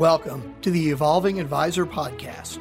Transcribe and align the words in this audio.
Welcome 0.00 0.54
to 0.62 0.70
the 0.70 0.88
Evolving 0.88 1.40
Advisor 1.40 1.84
Podcast, 1.84 2.58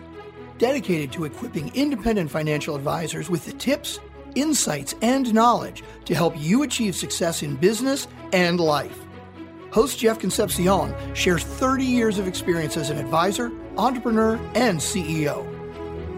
dedicated 0.57 1.13
to 1.13 1.23
equipping 1.23 1.73
independent 1.73 2.29
financial 2.29 2.75
advisors 2.75 3.29
with 3.29 3.45
the 3.45 3.53
tips, 3.53 3.97
insights, 4.35 4.93
and 5.01 5.33
knowledge 5.33 5.81
to 6.03 6.13
help 6.13 6.33
you 6.37 6.63
achieve 6.63 6.97
success 6.97 7.41
in 7.41 7.55
business 7.55 8.09
and 8.33 8.59
life. 8.59 8.99
Host 9.71 9.97
Jeff 9.97 10.19
Concepcion 10.19 10.93
shares 11.15 11.45
30 11.45 11.85
years 11.85 12.19
of 12.19 12.27
experience 12.27 12.75
as 12.75 12.89
an 12.89 12.97
advisor, 12.97 13.53
entrepreneur, 13.77 14.35
and 14.53 14.77
CEO. 14.77 15.47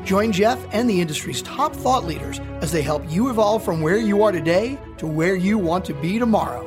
Join 0.04 0.32
Jeff 0.32 0.58
and 0.74 0.90
the 0.90 1.02
industry's 1.02 1.44
top 1.44 1.76
thought 1.76 2.04
leaders 2.04 2.40
as 2.62 2.72
they 2.72 2.82
help 2.82 3.04
you 3.12 3.30
evolve 3.30 3.64
from 3.64 3.82
where 3.82 3.98
you 3.98 4.24
are 4.24 4.32
today 4.32 4.76
to 4.98 5.06
where 5.06 5.36
you 5.36 5.60
want 5.60 5.86
to 5.86 5.94
be 5.94 6.18
tomorrow. 6.18 6.66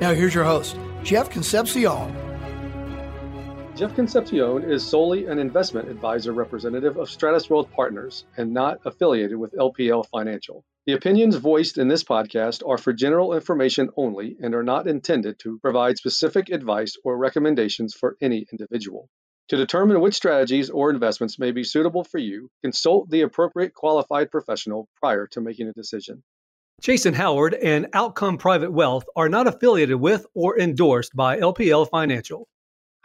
Now, 0.00 0.14
here's 0.14 0.32
your 0.32 0.44
host, 0.44 0.78
Jeff 1.02 1.28
Concepcion. 1.28 2.19
Jeff 3.80 3.94
Concepcion 3.94 4.70
is 4.70 4.86
solely 4.86 5.24
an 5.24 5.38
investment 5.38 5.88
advisor 5.88 6.34
representative 6.34 6.98
of 6.98 7.08
Stratos 7.08 7.48
Wealth 7.48 7.70
Partners 7.72 8.26
and 8.36 8.52
not 8.52 8.78
affiliated 8.84 9.38
with 9.38 9.54
LPL 9.54 10.04
Financial. 10.08 10.66
The 10.84 10.92
opinions 10.92 11.36
voiced 11.36 11.78
in 11.78 11.88
this 11.88 12.04
podcast 12.04 12.62
are 12.68 12.76
for 12.76 12.92
general 12.92 13.32
information 13.32 13.88
only 13.96 14.36
and 14.42 14.54
are 14.54 14.62
not 14.62 14.86
intended 14.86 15.38
to 15.38 15.58
provide 15.60 15.96
specific 15.96 16.50
advice 16.50 16.94
or 17.04 17.16
recommendations 17.16 17.94
for 17.94 18.18
any 18.20 18.44
individual. 18.52 19.08
To 19.48 19.56
determine 19.56 20.02
which 20.02 20.14
strategies 20.14 20.68
or 20.68 20.90
investments 20.90 21.38
may 21.38 21.50
be 21.50 21.64
suitable 21.64 22.04
for 22.04 22.18
you, 22.18 22.50
consult 22.62 23.08
the 23.08 23.22
appropriate 23.22 23.72
qualified 23.72 24.30
professional 24.30 24.90
prior 25.00 25.26
to 25.28 25.40
making 25.40 25.68
a 25.68 25.72
decision. 25.72 26.22
Jason 26.82 27.14
Howard 27.14 27.54
and 27.54 27.86
Outcome 27.94 28.36
Private 28.36 28.74
Wealth 28.74 29.06
are 29.16 29.30
not 29.30 29.46
affiliated 29.46 29.96
with 29.96 30.26
or 30.34 30.60
endorsed 30.60 31.16
by 31.16 31.38
LPL 31.38 31.88
Financial. 31.88 32.46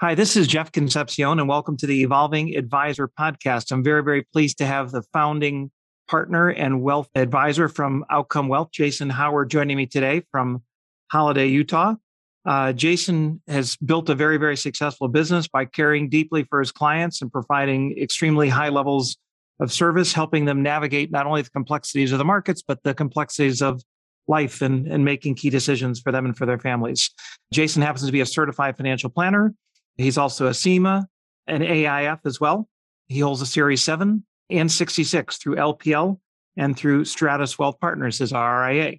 Hi, 0.02 0.14
this 0.14 0.36
is 0.36 0.48
Jeff 0.48 0.74
Concepcion, 0.74 1.40
and 1.40 1.48
welcome 1.48 1.78
to 1.78 1.88
the 1.88 2.02
Evolving 2.02 2.58
Advisor 2.58 3.10
podcast. 3.18 3.72
I'm 3.72 3.82
very, 3.82 4.04
very 4.04 4.24
pleased 4.24 4.58
to 4.58 4.66
have 4.66 4.92
the 4.92 5.04
founding 5.14 5.72
partner 6.10 6.50
and 6.50 6.82
wealth 6.82 7.08
advisor 7.16 7.70
from 7.70 8.04
Outcome 8.10 8.50
Wealth, 8.50 8.72
Jason 8.74 9.10
Howard, 9.10 9.50
joining 9.50 9.78
me 9.78 9.86
today 9.86 10.24
from 10.32 10.64
Holladay, 11.14 11.50
Utah. 11.50 11.96
Uh, 12.46 12.74
Jason 12.74 13.42
has 13.48 13.78
built 13.78 14.10
a 14.10 14.16
very, 14.16 14.36
very 14.36 14.58
successful 14.58 15.08
business 15.08 15.48
by 15.48 15.64
caring 15.64 16.10
deeply 16.10 16.44
for 16.44 16.60
his 16.60 16.74
clients 16.74 17.22
and 17.22 17.32
providing 17.32 17.98
extremely 17.98 18.50
high 18.50 18.68
levels 18.68 19.16
of 19.62 19.72
service, 19.72 20.12
helping 20.12 20.44
them 20.44 20.62
navigate 20.62 21.10
not 21.10 21.26
only 21.26 21.42
the 21.42 21.50
complexities 21.52 22.12
of 22.12 22.18
the 22.18 22.26
markets, 22.26 22.62
but 22.62 22.84
the 22.84 22.94
complexities 22.94 23.62
of 23.62 23.82
life 24.28 24.62
and, 24.62 24.88
and 24.88 25.06
making 25.06 25.36
key 25.36 25.50
decisions 25.50 26.02
for 26.02 26.12
them 26.12 26.26
and 26.26 26.36
for 26.36 26.46
their 26.46 26.60
families. 26.60 27.12
Jason 27.54 27.82
happens 27.82 28.06
to 28.06 28.12
be 28.12 28.20
a 28.20 28.26
certified 28.26 28.76
financial 28.76 29.10
planner 29.10 29.54
He's 29.98 30.18
also 30.18 30.48
a 30.48 30.54
CIMA, 30.54 31.08
an 31.48 31.62
AIF 31.62 32.20
as 32.26 32.40
well. 32.40 32.68
He 33.08 33.20
holds 33.20 33.42
a 33.42 33.46
Series 33.46 33.84
7 33.84 34.24
and 34.50 34.72
66 34.72 35.38
through 35.38 35.56
LPL 35.56 36.20
and 36.58 36.78
through 36.78 37.04
Stratos 37.04 37.58
Wealth 37.58 37.80
Partners, 37.80 38.20
his 38.20 38.32
RIA. 38.32 38.96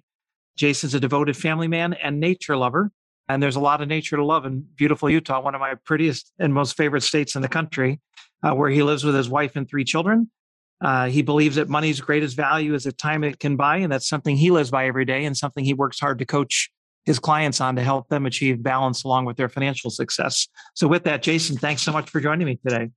Jason's 0.55 0.93
a 0.93 0.99
devoted 0.99 1.37
family 1.37 1.67
man 1.67 1.93
and 1.93 2.19
nature 2.19 2.57
lover. 2.57 2.91
And 3.29 3.43
there's 3.43 3.57
a 3.57 3.61
lot 3.61 3.81
of 3.81 3.89
nature 3.89 4.15
to 4.15 4.25
love 4.25 4.45
in 4.45 4.65
beautiful 4.75 5.09
Utah, 5.09 5.41
one 5.41 5.53
of 5.53 5.59
my 5.59 5.75
prettiest 5.85 6.31
and 6.39 6.53
most 6.53 6.77
favorite 6.77 7.03
states 7.03 7.35
in 7.35 7.41
the 7.41 7.49
country, 7.49 7.99
uh, 8.41 8.53
where 8.53 8.69
he 8.69 8.83
lives 8.83 9.03
with 9.03 9.15
his 9.15 9.29
wife 9.29 9.55
and 9.55 9.67
three 9.67 9.83
children. 9.83 10.31
Uh, 10.79 11.07
he 11.07 11.21
believes 11.21 11.55
that 11.55 11.67
money's 11.67 11.99
greatest 11.99 12.37
value 12.37 12.73
is 12.73 12.83
the 12.85 12.91
time 12.91 13.23
it 13.23 13.39
can 13.39 13.55
buy, 13.55 13.77
and 13.77 13.91
that's 13.91 14.07
something 14.07 14.37
he 14.37 14.51
lives 14.51 14.71
by 14.71 14.87
every 14.87 15.05
day 15.05 15.25
and 15.25 15.35
something 15.35 15.65
he 15.65 15.73
works 15.73 15.99
hard 15.99 16.19
to 16.19 16.25
coach 16.25 16.69
his 17.07 17.19
clients 17.19 17.61
on 17.61 17.77
to 17.77 17.81
help 17.81 18.09
them 18.09 18.25
achieve 18.25 18.61
balance 18.61 19.05
along 19.05 19.23
with 19.23 19.37
their 19.37 19.47
financial 19.47 19.89
success. 19.89 20.47
So, 20.75 20.89
with 20.89 21.05
that, 21.05 21.23
Jason, 21.23 21.57
thanks 21.57 21.81
so 21.81 21.93
much 21.93 22.09
for 22.09 22.19
joining 22.19 22.45
me 22.45 22.59
today. 22.67 22.89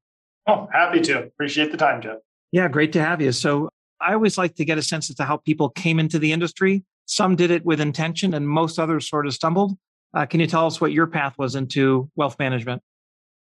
Oh, 0.49 0.69
happy 0.73 1.01
to. 1.03 1.23
Appreciate 1.23 1.71
the 1.71 1.79
time, 1.79 2.03
Jeff. 2.03 2.17
Yeah, 2.51 2.67
great 2.67 2.93
to 2.95 3.01
have 3.01 3.23
you. 3.23 3.31
So, 3.31 3.71
I 4.01 4.15
always 4.15 4.37
like 4.37 4.57
to 4.57 4.65
get 4.65 4.79
a 4.79 4.83
sense 4.83 5.09
as 5.11 5.17
to 5.17 5.25
how 5.25 5.37
people 5.37 5.71
came 5.71 6.01
into 6.01 6.19
the 6.19 6.33
industry. 6.33 6.85
Some 7.07 7.37
did 7.37 7.53
it 7.53 7.65
with 7.65 7.81
intention, 7.81 8.35
and 8.35 8.49
most 8.49 8.81
others 8.81 9.09
sort 9.09 9.27
of 9.27 9.33
stumbled. 9.33 9.79
Uh, 10.13 10.27
can 10.27 10.41
you 10.41 10.49
tell 10.49 10.67
us 10.67 10.81
what 10.81 10.91
your 10.91 11.07
path 11.07 11.39
was 11.39 11.55
into 11.55 12.11
wealth 12.17 12.37
management? 12.41 12.83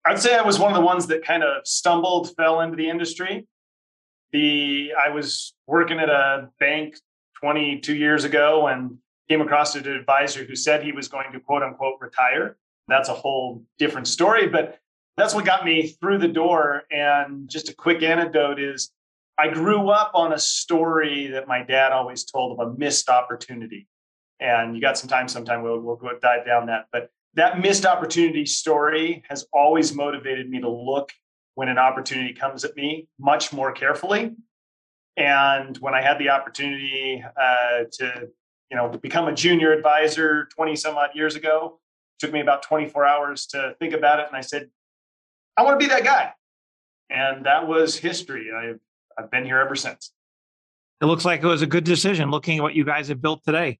I'd 0.05 0.19
say 0.19 0.37
I 0.37 0.41
was 0.41 0.57
one 0.57 0.71
of 0.71 0.75
the 0.75 0.85
ones 0.85 1.07
that 1.07 1.25
kind 1.25 1.43
of 1.43 1.67
stumbled, 1.67 2.33
fell 2.37 2.61
into 2.61 2.77
the 2.77 2.89
industry. 2.89 3.45
The 4.31 4.93
I 4.97 5.09
was 5.09 5.53
working 5.67 5.99
at 5.99 6.09
a 6.09 6.49
bank 6.61 6.95
22 7.41 7.93
years 7.93 8.23
ago, 8.23 8.67
and 8.67 8.99
came 9.29 9.41
across 9.41 9.75
an 9.75 9.87
advisor 9.87 10.43
who 10.43 10.55
said 10.55 10.83
he 10.83 10.91
was 10.91 11.07
going 11.07 11.31
to 11.31 11.39
quote 11.39 11.63
unquote 11.63 11.95
retire. 11.99 12.57
That's 12.87 13.09
a 13.09 13.13
whole 13.13 13.63
different 13.79 14.07
story, 14.07 14.47
but 14.47 14.79
that's 15.17 15.33
what 15.33 15.45
got 15.45 15.65
me 15.65 15.87
through 15.87 16.19
the 16.19 16.27
door. 16.27 16.83
And 16.91 17.49
just 17.49 17.69
a 17.69 17.73
quick 17.73 18.03
anecdote 18.03 18.59
is 18.59 18.91
I 19.37 19.49
grew 19.49 19.89
up 19.89 20.11
on 20.13 20.33
a 20.33 20.39
story 20.39 21.27
that 21.27 21.47
my 21.47 21.63
dad 21.63 21.91
always 21.91 22.23
told 22.23 22.59
of 22.59 22.67
a 22.67 22.77
missed 22.77 23.09
opportunity. 23.09 23.87
And 24.39 24.75
you 24.75 24.81
got 24.81 24.97
some 24.97 25.09
time, 25.09 25.27
sometime 25.27 25.63
we'll, 25.63 25.79
we'll 25.79 25.95
go 25.95 26.11
dive 26.21 26.45
down 26.45 26.67
that. 26.67 26.87
But 26.91 27.09
that 27.33 27.59
missed 27.59 27.85
opportunity 27.85 28.45
story 28.45 29.23
has 29.29 29.45
always 29.51 29.93
motivated 29.93 30.49
me 30.49 30.61
to 30.61 30.69
look 30.69 31.11
when 31.55 31.69
an 31.69 31.77
opportunity 31.77 32.33
comes 32.33 32.63
at 32.63 32.75
me 32.75 33.07
much 33.19 33.51
more 33.51 33.71
carefully. 33.71 34.35
And 35.17 35.77
when 35.77 35.93
I 35.93 36.01
had 36.01 36.19
the 36.19 36.29
opportunity 36.29 37.23
uh, 37.41 37.85
to 37.93 38.29
you 38.75 38.81
know, 38.81 38.89
become 38.89 39.29
a 39.29 39.33
junior 39.33 39.71
advisor 39.71 40.49
20 40.53 40.75
some 40.75 40.97
odd 40.97 41.11
years 41.13 41.35
ago. 41.35 41.79
It 42.17 42.25
took 42.25 42.33
me 42.33 42.41
about 42.41 42.61
24 42.61 43.05
hours 43.05 43.45
to 43.47 43.73
think 43.79 43.93
about 43.93 44.19
it. 44.19 44.27
And 44.27 44.35
I 44.35 44.41
said, 44.41 44.69
I 45.55 45.63
want 45.63 45.79
to 45.79 45.85
be 45.85 45.89
that 45.89 46.03
guy. 46.03 46.33
And 47.09 47.45
that 47.45 47.69
was 47.69 47.95
history. 47.95 48.49
I've, 48.53 48.81
I've 49.17 49.31
been 49.31 49.45
here 49.45 49.59
ever 49.59 49.77
since. 49.77 50.11
It 50.99 51.05
looks 51.05 51.23
like 51.23 51.41
it 51.41 51.47
was 51.47 51.61
a 51.61 51.67
good 51.67 51.85
decision 51.85 52.29
looking 52.31 52.57
at 52.57 52.63
what 52.63 52.75
you 52.75 52.83
guys 52.83 53.07
have 53.07 53.21
built 53.21 53.45
today. 53.45 53.79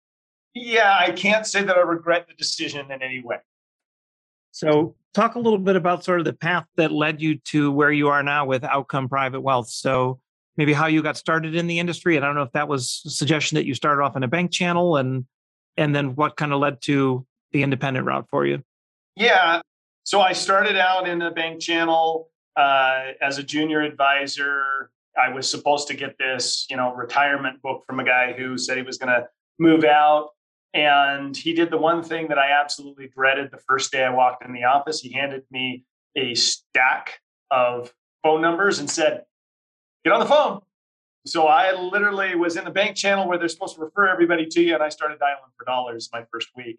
Yeah, 0.53 0.95
I 0.97 1.11
can't 1.11 1.45
say 1.45 1.61
that 1.61 1.75
I 1.75 1.81
regret 1.81 2.27
the 2.29 2.33
decision 2.33 2.89
in 2.89 3.01
any 3.01 3.21
way. 3.21 3.39
So, 4.51 4.95
talk 5.13 5.35
a 5.35 5.39
little 5.39 5.59
bit 5.59 5.75
about 5.75 6.05
sort 6.05 6.19
of 6.19 6.25
the 6.25 6.31
path 6.31 6.65
that 6.77 6.93
led 6.93 7.21
you 7.21 7.39
to 7.39 7.69
where 7.69 7.91
you 7.91 8.07
are 8.07 8.23
now 8.23 8.45
with 8.45 8.63
Outcome 8.63 9.09
Private 9.09 9.41
Wealth. 9.41 9.67
So, 9.67 10.21
maybe 10.57 10.73
how 10.73 10.87
you 10.87 11.01
got 11.01 11.17
started 11.17 11.55
in 11.55 11.67
the 11.67 11.79
industry. 11.79 12.15
And 12.15 12.25
I 12.25 12.27
don't 12.27 12.35
know 12.35 12.43
if 12.43 12.51
that 12.53 12.67
was 12.67 13.01
a 13.05 13.09
suggestion 13.09 13.55
that 13.55 13.65
you 13.65 13.73
started 13.73 14.01
off 14.01 14.15
in 14.15 14.23
a 14.23 14.27
bank 14.27 14.51
channel 14.51 14.97
and 14.97 15.25
and 15.77 15.93
then 15.93 16.15
what 16.15 16.37
kind 16.37 16.53
of 16.53 16.59
led 16.59 16.81
to 16.83 17.25
the 17.51 17.61
independent 17.61 18.05
route 18.05 18.27
for 18.29 18.45
you. 18.45 18.63
Yeah. 19.15 19.61
So 20.03 20.21
I 20.21 20.33
started 20.33 20.77
out 20.77 21.07
in 21.07 21.21
a 21.21 21.31
bank 21.31 21.61
channel 21.61 22.29
uh, 22.55 23.11
as 23.21 23.37
a 23.37 23.43
junior 23.43 23.81
advisor. 23.81 24.91
I 25.17 25.29
was 25.29 25.49
supposed 25.49 25.87
to 25.89 25.95
get 25.95 26.17
this, 26.17 26.65
you 26.69 26.77
know, 26.77 26.93
retirement 26.93 27.61
book 27.61 27.83
from 27.87 27.99
a 27.99 28.05
guy 28.05 28.33
who 28.33 28.57
said 28.57 28.77
he 28.77 28.83
was 28.83 28.97
going 28.97 29.09
to 29.09 29.27
move 29.59 29.83
out. 29.83 30.29
And 30.73 31.35
he 31.35 31.53
did 31.53 31.71
the 31.71 31.77
one 31.77 32.03
thing 32.03 32.27
that 32.27 32.37
I 32.37 32.51
absolutely 32.51 33.07
dreaded 33.07 33.49
the 33.51 33.59
first 33.67 33.91
day 33.91 34.03
I 34.03 34.09
walked 34.09 34.45
in 34.45 34.53
the 34.53 34.65
office. 34.65 34.99
He 34.99 35.11
handed 35.11 35.43
me 35.49 35.85
a 36.17 36.35
stack 36.35 37.19
of 37.49 37.93
phone 38.23 38.41
numbers 38.41 38.79
and 38.79 38.89
said, 38.89 39.23
get 40.05 40.13
on 40.13 40.19
the 40.19 40.25
phone. 40.25 40.61
So 41.25 41.47
I 41.47 41.73
literally 41.73 42.35
was 42.35 42.55
in 42.55 42.63
the 42.63 42.71
bank 42.71 42.95
channel 42.95 43.27
where 43.27 43.39
they're 43.39 43.49
supposed 43.49 43.75
to 43.75 43.81
refer 43.81 44.07
everybody 44.07 44.45
to 44.45 44.61
you, 44.61 44.75
and 44.75 44.83
I 44.83 44.89
started 44.89 45.17
dialing 45.17 45.51
for 45.57 45.65
dollars 45.65 46.09
my 46.13 46.23
first 46.31 46.49
week. 46.55 46.77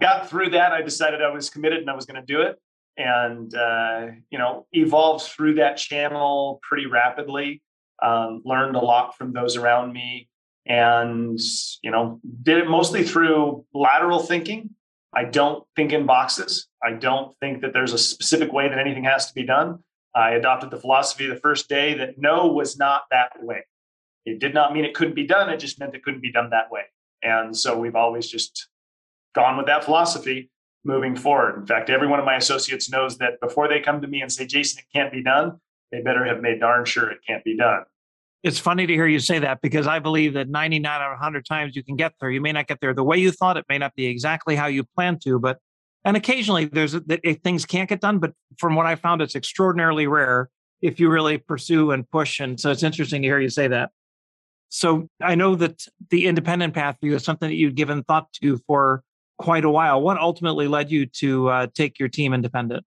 Got 0.00 0.30
through 0.30 0.50
that, 0.50 0.72
I 0.72 0.82
decided 0.82 1.20
I 1.20 1.30
was 1.30 1.50
committed 1.50 1.80
and 1.80 1.90
I 1.90 1.96
was 1.96 2.06
going 2.06 2.24
to 2.24 2.26
do 2.26 2.42
it, 2.42 2.60
and 2.96 3.52
uh, 3.52 4.06
you 4.30 4.38
know, 4.38 4.66
evolved 4.72 5.24
through 5.24 5.54
that 5.54 5.76
channel 5.76 6.60
pretty 6.62 6.86
rapidly. 6.86 7.62
Um, 8.00 8.42
learned 8.46 8.76
a 8.76 8.80
lot 8.80 9.18
from 9.18 9.32
those 9.32 9.56
around 9.56 9.92
me, 9.92 10.28
and 10.64 11.38
you 11.82 11.90
know, 11.90 12.20
did 12.44 12.58
it 12.58 12.68
mostly 12.68 13.02
through 13.02 13.64
lateral 13.74 14.20
thinking. 14.20 14.70
I 15.12 15.24
don't 15.24 15.66
think 15.74 15.92
in 15.92 16.06
boxes. 16.06 16.68
I 16.80 16.92
don't 16.92 17.36
think 17.40 17.62
that 17.62 17.72
there's 17.72 17.92
a 17.92 17.98
specific 17.98 18.52
way 18.52 18.68
that 18.68 18.78
anything 18.78 19.02
has 19.04 19.26
to 19.26 19.34
be 19.34 19.42
done. 19.42 19.82
I 20.14 20.32
adopted 20.32 20.70
the 20.70 20.78
philosophy 20.78 21.26
the 21.26 21.36
first 21.36 21.68
day 21.68 21.94
that 21.94 22.18
no 22.18 22.48
was 22.48 22.78
not 22.78 23.02
that 23.10 23.32
way. 23.42 23.64
It 24.26 24.38
did 24.38 24.54
not 24.54 24.72
mean 24.72 24.84
it 24.84 24.94
couldn't 24.94 25.14
be 25.14 25.26
done. 25.26 25.48
It 25.50 25.58
just 25.58 25.78
meant 25.78 25.94
it 25.94 26.02
couldn't 26.02 26.20
be 26.20 26.32
done 26.32 26.50
that 26.50 26.70
way. 26.70 26.82
And 27.22 27.56
so 27.56 27.78
we've 27.78 27.96
always 27.96 28.28
just 28.28 28.68
gone 29.34 29.56
with 29.56 29.66
that 29.66 29.84
philosophy 29.84 30.50
moving 30.84 31.14
forward. 31.14 31.58
In 31.58 31.66
fact, 31.66 31.90
every 31.90 32.06
one 32.06 32.18
of 32.18 32.24
my 32.24 32.36
associates 32.36 32.90
knows 32.90 33.18
that 33.18 33.40
before 33.40 33.68
they 33.68 33.80
come 33.80 34.00
to 34.00 34.08
me 34.08 34.22
and 34.22 34.32
say, 34.32 34.46
Jason, 34.46 34.80
it 34.80 34.96
can't 34.96 35.12
be 35.12 35.22
done, 35.22 35.60
they 35.92 36.00
better 36.00 36.24
have 36.24 36.40
made 36.40 36.60
darn 36.60 36.84
sure 36.84 37.10
it 37.10 37.18
can't 37.26 37.44
be 37.44 37.56
done. 37.56 37.84
It's 38.42 38.58
funny 38.58 38.86
to 38.86 38.92
hear 38.92 39.06
you 39.06 39.18
say 39.18 39.38
that 39.40 39.60
because 39.60 39.86
I 39.86 39.98
believe 39.98 40.32
that 40.34 40.48
99 40.48 40.90
out 40.90 41.02
of 41.02 41.10
100 41.10 41.44
times 41.44 41.76
you 41.76 41.84
can 41.84 41.96
get 41.96 42.14
there. 42.20 42.30
You 42.30 42.40
may 42.40 42.52
not 42.52 42.66
get 42.66 42.80
there 42.80 42.94
the 42.94 43.04
way 43.04 43.18
you 43.18 43.30
thought, 43.30 43.58
it 43.58 43.66
may 43.68 43.76
not 43.76 43.94
be 43.94 44.06
exactly 44.06 44.56
how 44.56 44.66
you 44.66 44.84
planned 44.96 45.20
to, 45.22 45.38
but 45.38 45.58
and 46.04 46.16
occasionally 46.16 46.64
there's 46.64 46.92
that 46.92 47.20
things 47.42 47.66
can't 47.66 47.88
get 47.88 48.00
done 48.00 48.18
but 48.18 48.32
from 48.58 48.74
what 48.74 48.86
i 48.86 48.94
found 48.94 49.22
it's 49.22 49.36
extraordinarily 49.36 50.06
rare 50.06 50.48
if 50.82 50.98
you 50.98 51.10
really 51.10 51.38
pursue 51.38 51.90
and 51.90 52.10
push 52.10 52.40
and 52.40 52.58
so 52.58 52.70
it's 52.70 52.82
interesting 52.82 53.22
to 53.22 53.28
hear 53.28 53.40
you 53.40 53.50
say 53.50 53.68
that 53.68 53.90
so 54.68 55.08
i 55.22 55.34
know 55.34 55.54
that 55.54 55.86
the 56.10 56.26
independent 56.26 56.74
path 56.74 56.96
for 57.00 57.06
you 57.06 57.14
is 57.14 57.24
something 57.24 57.48
that 57.48 57.56
you've 57.56 57.74
given 57.74 58.02
thought 58.04 58.32
to 58.32 58.58
for 58.66 59.02
quite 59.38 59.64
a 59.64 59.70
while 59.70 60.00
what 60.00 60.18
ultimately 60.18 60.68
led 60.68 60.90
you 60.90 61.06
to 61.06 61.48
uh, 61.48 61.66
take 61.74 61.98
your 61.98 62.08
team 62.08 62.32
independent 62.32 62.84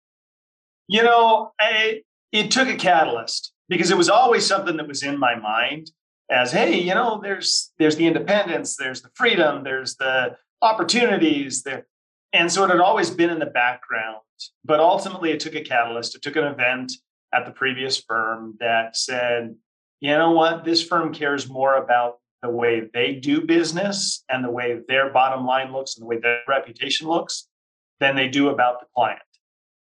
You 0.87 1.03
know, 1.03 1.51
I, 1.59 2.03
it 2.31 2.51
took 2.51 2.69
a 2.69 2.75
catalyst 2.75 3.53
because 3.69 3.91
it 3.91 3.97
was 3.97 4.09
always 4.09 4.45
something 4.45 4.77
that 4.77 4.87
was 4.87 5.03
in 5.03 5.19
my 5.19 5.35
mind 5.35 5.91
as, 6.29 6.51
hey, 6.51 6.79
you 6.79 6.93
know, 6.93 7.19
there's 7.21 7.71
there's 7.77 7.95
the 7.97 8.07
independence, 8.07 8.75
there's 8.77 9.01
the 9.01 9.09
freedom, 9.13 9.63
there's 9.63 9.95
the 9.95 10.37
opportunities 10.61 11.63
there. 11.63 11.85
And 12.33 12.51
so 12.51 12.63
it 12.63 12.69
had 12.69 12.79
always 12.79 13.09
been 13.09 13.29
in 13.29 13.39
the 13.39 13.45
background. 13.45 14.17
But 14.63 14.79
ultimately 14.79 15.31
it 15.31 15.39
took 15.39 15.55
a 15.55 15.61
catalyst. 15.61 16.15
It 16.15 16.21
took 16.21 16.35
an 16.35 16.43
event 16.43 16.91
at 17.33 17.45
the 17.45 17.51
previous 17.51 17.97
firm 17.97 18.55
that 18.59 18.95
said, 18.95 19.55
you 19.99 20.11
know 20.11 20.31
what, 20.31 20.63
this 20.63 20.83
firm 20.83 21.13
cares 21.13 21.49
more 21.49 21.75
about 21.75 22.19
the 22.43 22.49
way 22.49 22.89
they 22.93 23.13
do 23.13 23.41
business 23.41 24.23
and 24.29 24.43
the 24.43 24.51
way 24.51 24.81
their 24.87 25.09
bottom 25.09 25.45
line 25.45 25.73
looks 25.73 25.95
and 25.95 26.03
the 26.03 26.07
way 26.07 26.19
their 26.19 26.41
reputation 26.47 27.07
looks 27.07 27.47
than 27.99 28.15
they 28.15 28.27
do 28.27 28.49
about 28.49 28.79
the 28.79 28.85
client. 28.95 29.21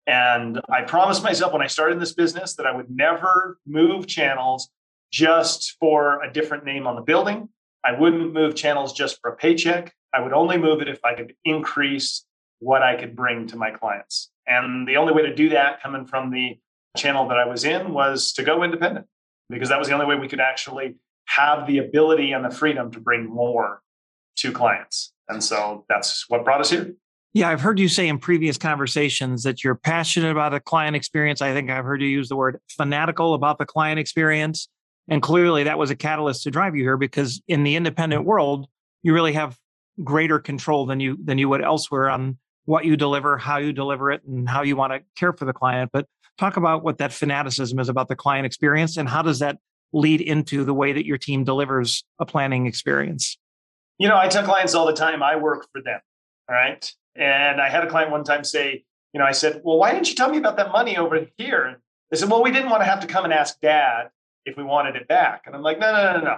And 0.05 0.59
I 0.69 0.81
promised 0.81 1.23
myself 1.23 1.53
when 1.53 1.61
I 1.61 1.67
started 1.67 1.99
this 1.99 2.13
business 2.13 2.55
that 2.55 2.65
I 2.65 2.75
would 2.75 2.89
never 2.89 3.57
move 3.65 4.07
channels 4.07 4.69
just 5.11 5.77
for 5.79 6.21
a 6.23 6.31
different 6.31 6.65
name 6.65 6.87
on 6.87 6.95
the 6.95 7.01
building. 7.01 7.49
I 7.83 7.93
wouldn't 7.93 8.33
move 8.33 8.55
channels 8.55 8.93
just 8.93 9.19
for 9.21 9.31
a 9.31 9.35
paycheck. 9.35 9.93
I 10.13 10.21
would 10.21 10.33
only 10.33 10.57
move 10.57 10.81
it 10.81 10.89
if 10.89 10.99
I 11.05 11.13
could 11.13 11.35
increase 11.45 12.25
what 12.61 12.83
I 12.83 12.95
could 12.95 13.15
bring 13.15 13.47
to 13.47 13.57
my 13.57 13.71
clients. 13.71 14.29
And 14.47 14.87
the 14.87 14.97
only 14.97 15.13
way 15.13 15.23
to 15.23 15.35
do 15.35 15.49
that 15.49 15.81
coming 15.81 16.05
from 16.05 16.31
the 16.31 16.57
channel 16.95 17.27
that 17.27 17.37
I 17.37 17.45
was 17.45 17.65
in 17.65 17.93
was 17.93 18.31
to 18.33 18.43
go 18.43 18.63
independent 18.63 19.07
because 19.49 19.69
that 19.69 19.79
was 19.79 19.87
the 19.87 19.93
only 19.93 20.05
way 20.05 20.15
we 20.15 20.27
could 20.27 20.39
actually 20.39 20.95
have 21.25 21.67
the 21.67 21.79
ability 21.79 22.31
and 22.31 22.45
the 22.45 22.49
freedom 22.49 22.91
to 22.91 22.99
bring 22.99 23.25
more 23.25 23.81
to 24.37 24.51
clients. 24.51 25.11
And 25.27 25.43
so 25.43 25.85
that's 25.89 26.25
what 26.29 26.43
brought 26.43 26.61
us 26.61 26.69
here. 26.69 26.93
Yeah, 27.33 27.49
I've 27.49 27.61
heard 27.61 27.79
you 27.79 27.87
say 27.87 28.09
in 28.09 28.19
previous 28.19 28.57
conversations 28.57 29.43
that 29.43 29.63
you're 29.63 29.75
passionate 29.75 30.31
about 30.31 30.51
the 30.51 30.59
client 30.59 30.95
experience. 30.95 31.41
I 31.41 31.53
think 31.53 31.69
I've 31.69 31.85
heard 31.85 32.01
you 32.01 32.07
use 32.07 32.27
the 32.27 32.35
word 32.35 32.59
fanatical 32.69 33.33
about 33.33 33.57
the 33.57 33.65
client 33.65 33.99
experience. 33.99 34.67
And 35.07 35.21
clearly 35.21 35.63
that 35.63 35.77
was 35.77 35.89
a 35.89 35.95
catalyst 35.95 36.43
to 36.43 36.51
drive 36.51 36.75
you 36.75 36.83
here 36.83 36.97
because 36.97 37.41
in 37.47 37.63
the 37.63 37.75
independent 37.75 38.25
world, 38.25 38.67
you 39.01 39.13
really 39.13 39.33
have 39.33 39.57
greater 40.03 40.39
control 40.39 40.85
than 40.85 40.99
you 40.99 41.17
than 41.23 41.37
you 41.37 41.47
would 41.49 41.61
elsewhere 41.61 42.09
on 42.09 42.37
what 42.65 42.85
you 42.85 42.95
deliver, 42.95 43.37
how 43.37 43.57
you 43.57 43.73
deliver 43.73 44.11
it, 44.11 44.21
and 44.23 44.47
how 44.47 44.61
you 44.61 44.75
want 44.75 44.93
to 44.93 45.01
care 45.15 45.33
for 45.33 45.45
the 45.45 45.53
client. 45.53 45.91
But 45.91 46.07
talk 46.37 46.57
about 46.57 46.83
what 46.83 46.97
that 46.99 47.13
fanaticism 47.13 47.79
is 47.79 47.89
about 47.89 48.07
the 48.07 48.15
client 48.15 48.45
experience 48.45 48.97
and 48.97 49.07
how 49.07 49.21
does 49.21 49.39
that 49.39 49.57
lead 49.93 50.21
into 50.21 50.63
the 50.63 50.73
way 50.73 50.93
that 50.93 51.05
your 51.05 51.17
team 51.17 51.43
delivers 51.43 52.03
a 52.19 52.25
planning 52.25 52.65
experience? 52.65 53.37
You 53.97 54.07
know, 54.07 54.17
I 54.17 54.27
tell 54.27 54.43
clients 54.43 54.73
all 54.73 54.87
the 54.87 54.93
time, 54.93 55.21
I 55.21 55.35
work 55.35 55.67
for 55.71 55.81
them. 55.81 55.99
All 56.49 56.55
right. 56.55 56.91
And 57.15 57.61
I 57.61 57.69
had 57.69 57.83
a 57.83 57.89
client 57.89 58.11
one 58.11 58.23
time 58.23 58.43
say, 58.43 58.83
you 59.13 59.19
know, 59.19 59.25
I 59.25 59.33
said, 59.33 59.61
well, 59.63 59.77
why 59.77 59.91
didn't 59.91 60.09
you 60.09 60.15
tell 60.15 60.29
me 60.29 60.37
about 60.37 60.57
that 60.57 60.71
money 60.71 60.97
over 60.97 61.27
here? 61.37 61.65
And 61.65 61.77
they 62.09 62.17
said, 62.17 62.29
well, 62.29 62.41
we 62.41 62.51
didn't 62.51 62.69
want 62.69 62.81
to 62.81 62.85
have 62.85 63.01
to 63.01 63.07
come 63.07 63.25
and 63.25 63.33
ask 63.33 63.59
dad 63.59 64.09
if 64.45 64.57
we 64.57 64.63
wanted 64.63 64.95
it 64.95 65.07
back. 65.07 65.43
And 65.45 65.55
I'm 65.55 65.61
like, 65.61 65.79
no, 65.79 65.91
no, 65.91 66.17
no, 66.17 66.23
no. 66.23 66.37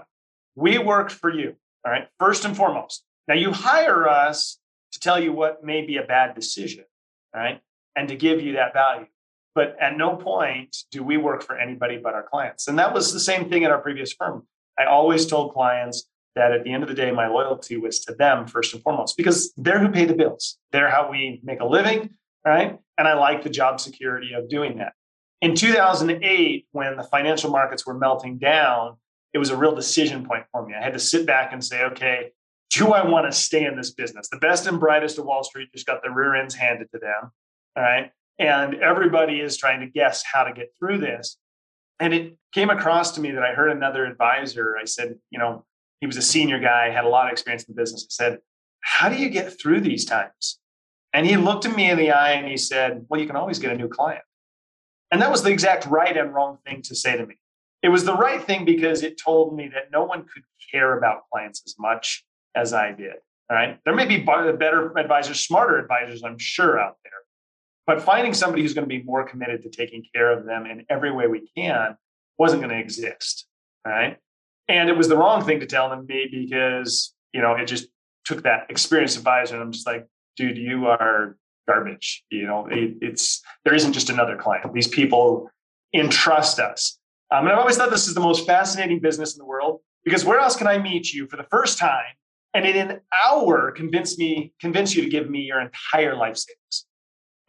We 0.55 0.77
worked 0.79 1.11
for 1.11 1.31
you. 1.31 1.55
All 1.85 1.91
right. 1.91 2.07
First 2.19 2.45
and 2.45 2.57
foremost. 2.57 3.03
Now 3.27 3.35
you 3.35 3.51
hire 3.51 4.07
us 4.07 4.59
to 4.93 4.99
tell 4.99 5.21
you 5.21 5.33
what 5.33 5.63
may 5.63 5.85
be 5.85 5.97
a 5.97 6.03
bad 6.03 6.33
decision. 6.35 6.85
right? 7.33 7.61
And 7.95 8.07
to 8.07 8.15
give 8.15 8.41
you 8.41 8.53
that 8.53 8.73
value. 8.73 9.07
But 9.55 9.75
at 9.79 9.97
no 9.97 10.15
point 10.15 10.75
do 10.91 11.03
we 11.03 11.17
work 11.17 11.43
for 11.43 11.57
anybody 11.57 11.97
but 11.97 12.13
our 12.13 12.23
clients. 12.23 12.67
And 12.67 12.79
that 12.79 12.93
was 12.93 13.13
the 13.13 13.19
same 13.19 13.49
thing 13.49 13.63
at 13.63 13.71
our 13.71 13.81
previous 13.81 14.11
firm. 14.11 14.47
I 14.79 14.85
always 14.85 15.27
told 15.27 15.53
clients 15.53 16.05
that 16.35 16.51
at 16.51 16.63
the 16.63 16.73
end 16.73 16.81
of 16.81 16.89
the 16.89 16.95
day, 16.95 17.11
my 17.11 17.27
loyalty 17.27 17.77
was 17.77 17.99
to 18.05 18.15
them 18.15 18.47
first 18.47 18.73
and 18.73 18.81
foremost, 18.81 19.15
because 19.15 19.53
they're 19.55 19.77
who 19.77 19.89
pay 19.89 20.05
the 20.05 20.15
bills. 20.15 20.57
They're 20.71 20.89
how 20.89 21.11
we 21.11 21.39
make 21.43 21.59
a 21.59 21.65
living, 21.65 22.09
right? 22.43 22.79
And 22.97 23.07
I 23.07 23.13
like 23.13 23.43
the 23.43 23.51
job 23.51 23.79
security 23.79 24.33
of 24.33 24.49
doing 24.49 24.79
that. 24.79 24.93
In 25.41 25.53
2008, 25.53 26.65
when 26.71 26.97
the 26.97 27.03
financial 27.03 27.51
markets 27.51 27.85
were 27.85 27.93
melting 27.93 28.39
down, 28.39 28.95
it 29.33 29.37
was 29.37 29.51
a 29.51 29.57
real 29.57 29.75
decision 29.75 30.25
point 30.25 30.45
for 30.51 30.65
me. 30.65 30.73
I 30.73 30.81
had 30.81 30.93
to 30.93 30.99
sit 30.99 31.27
back 31.27 31.53
and 31.53 31.63
say, 31.63 31.83
okay, 31.83 32.31
do 32.73 32.93
I 32.93 33.05
want 33.05 33.31
to 33.31 33.37
stay 33.37 33.65
in 33.65 33.75
this 33.75 33.91
business? 33.91 34.29
The 34.29 34.37
best 34.37 34.67
and 34.67 34.79
brightest 34.79 35.17
of 35.17 35.25
Wall 35.25 35.43
Street 35.43 35.69
just 35.71 35.85
got 35.85 36.01
their 36.01 36.13
rear 36.13 36.35
ends 36.35 36.55
handed 36.55 36.89
to 36.91 36.99
them. 36.99 37.31
All 37.75 37.83
right 37.83 38.11
and 38.39 38.75
everybody 38.75 39.39
is 39.39 39.57
trying 39.57 39.79
to 39.81 39.87
guess 39.87 40.23
how 40.23 40.43
to 40.43 40.53
get 40.53 40.73
through 40.77 40.99
this. 40.99 41.37
And 41.99 42.13
it 42.13 42.37
came 42.53 42.69
across 42.69 43.11
to 43.11 43.21
me 43.21 43.31
that 43.31 43.43
I 43.43 43.53
heard 43.53 43.71
another 43.71 44.05
advisor. 44.05 44.75
I 44.79 44.85
said, 44.85 45.15
you 45.29 45.39
know, 45.39 45.65
he 46.01 46.07
was 46.07 46.17
a 46.17 46.21
senior 46.21 46.59
guy, 46.59 46.89
had 46.89 47.05
a 47.05 47.09
lot 47.09 47.27
of 47.27 47.31
experience 47.31 47.63
in 47.63 47.75
the 47.75 47.81
business. 47.81 48.05
I 48.09 48.11
said, 48.11 48.39
How 48.81 49.09
do 49.09 49.15
you 49.15 49.29
get 49.29 49.59
through 49.59 49.81
these 49.81 50.03
times? 50.03 50.59
And 51.13 51.25
he 51.25 51.37
looked 51.37 51.65
at 51.65 51.75
me 51.75 51.89
in 51.89 51.97
the 51.97 52.11
eye 52.11 52.31
and 52.31 52.47
he 52.47 52.57
said, 52.57 53.05
Well, 53.07 53.21
you 53.21 53.27
can 53.27 53.35
always 53.35 53.59
get 53.59 53.71
a 53.71 53.77
new 53.77 53.87
client. 53.87 54.23
And 55.11 55.21
that 55.21 55.31
was 55.31 55.43
the 55.43 55.51
exact 55.51 55.85
right 55.85 56.17
and 56.17 56.33
wrong 56.33 56.57
thing 56.65 56.81
to 56.83 56.95
say 56.95 57.15
to 57.15 57.25
me. 57.25 57.35
It 57.83 57.89
was 57.89 58.03
the 58.03 58.15
right 58.15 58.43
thing 58.43 58.65
because 58.65 59.03
it 59.03 59.21
told 59.23 59.55
me 59.55 59.69
that 59.69 59.91
no 59.91 60.03
one 60.03 60.23
could 60.23 60.43
care 60.71 60.97
about 60.97 61.29
clients 61.31 61.61
as 61.65 61.75
much 61.77 62.25
as 62.55 62.73
I 62.73 62.91
did. 62.91 63.15
All 63.49 63.57
right. 63.57 63.79
There 63.85 63.95
may 63.95 64.05
be 64.05 64.17
better 64.17 64.97
advisors, 64.97 65.39
smarter 65.41 65.77
advisors, 65.77 66.23
I'm 66.23 66.37
sure, 66.37 66.79
out 66.79 66.97
there. 67.03 67.11
But 67.85 68.01
finding 68.01 68.33
somebody 68.33 68.61
who's 68.61 68.73
going 68.73 68.87
to 68.87 68.89
be 68.89 69.03
more 69.03 69.27
committed 69.27 69.61
to 69.63 69.69
taking 69.69 70.03
care 70.13 70.31
of 70.31 70.45
them 70.45 70.65
in 70.65 70.85
every 70.89 71.11
way 71.11 71.27
we 71.27 71.49
can 71.55 71.97
wasn't 72.37 72.61
going 72.61 72.73
to 72.73 72.79
exist. 72.79 73.45
Right. 73.85 74.17
And 74.69 74.89
it 74.89 74.95
was 74.95 75.09
the 75.09 75.17
wrong 75.17 75.43
thing 75.43 75.59
to 75.59 75.65
tell 75.65 75.89
them 75.89 76.05
me 76.07 76.27
because, 76.31 77.13
you 77.33 77.41
know, 77.41 77.55
it 77.55 77.65
just 77.65 77.87
took 78.23 78.43
that 78.43 78.67
experienced 78.69 79.17
advisor. 79.17 79.55
And 79.55 79.63
I'm 79.63 79.71
just 79.73 79.85
like, 79.85 80.07
dude, 80.37 80.57
you 80.57 80.87
are 80.87 81.37
garbage. 81.67 82.23
You 82.29 82.47
know, 82.47 82.67
it, 82.67 82.95
it's 83.01 83.41
there 83.65 83.73
isn't 83.73 83.93
just 83.93 84.09
another 84.09 84.37
client. 84.37 84.73
These 84.73 84.87
people 84.87 85.49
entrust 85.93 86.59
us. 86.59 86.97
Um, 87.29 87.45
and 87.45 87.53
I've 87.53 87.59
always 87.59 87.77
thought 87.77 87.89
this 87.89 88.07
is 88.07 88.13
the 88.13 88.21
most 88.21 88.45
fascinating 88.45 88.99
business 88.99 89.33
in 89.33 89.39
the 89.39 89.45
world 89.45 89.81
because 90.05 90.23
where 90.23 90.39
else 90.39 90.55
can 90.55 90.67
I 90.67 90.77
meet 90.77 91.11
you 91.11 91.27
for 91.27 91.35
the 91.37 91.47
first 91.49 91.77
time 91.77 92.15
and 92.53 92.65
in 92.65 92.75
an 92.77 93.01
hour 93.25 93.71
convince 93.71 94.17
me, 94.17 94.53
convince 94.59 94.95
you 94.95 95.03
to 95.03 95.09
give 95.09 95.29
me 95.29 95.41
your 95.41 95.59
entire 95.59 96.15
life 96.15 96.37
savings? 96.37 96.85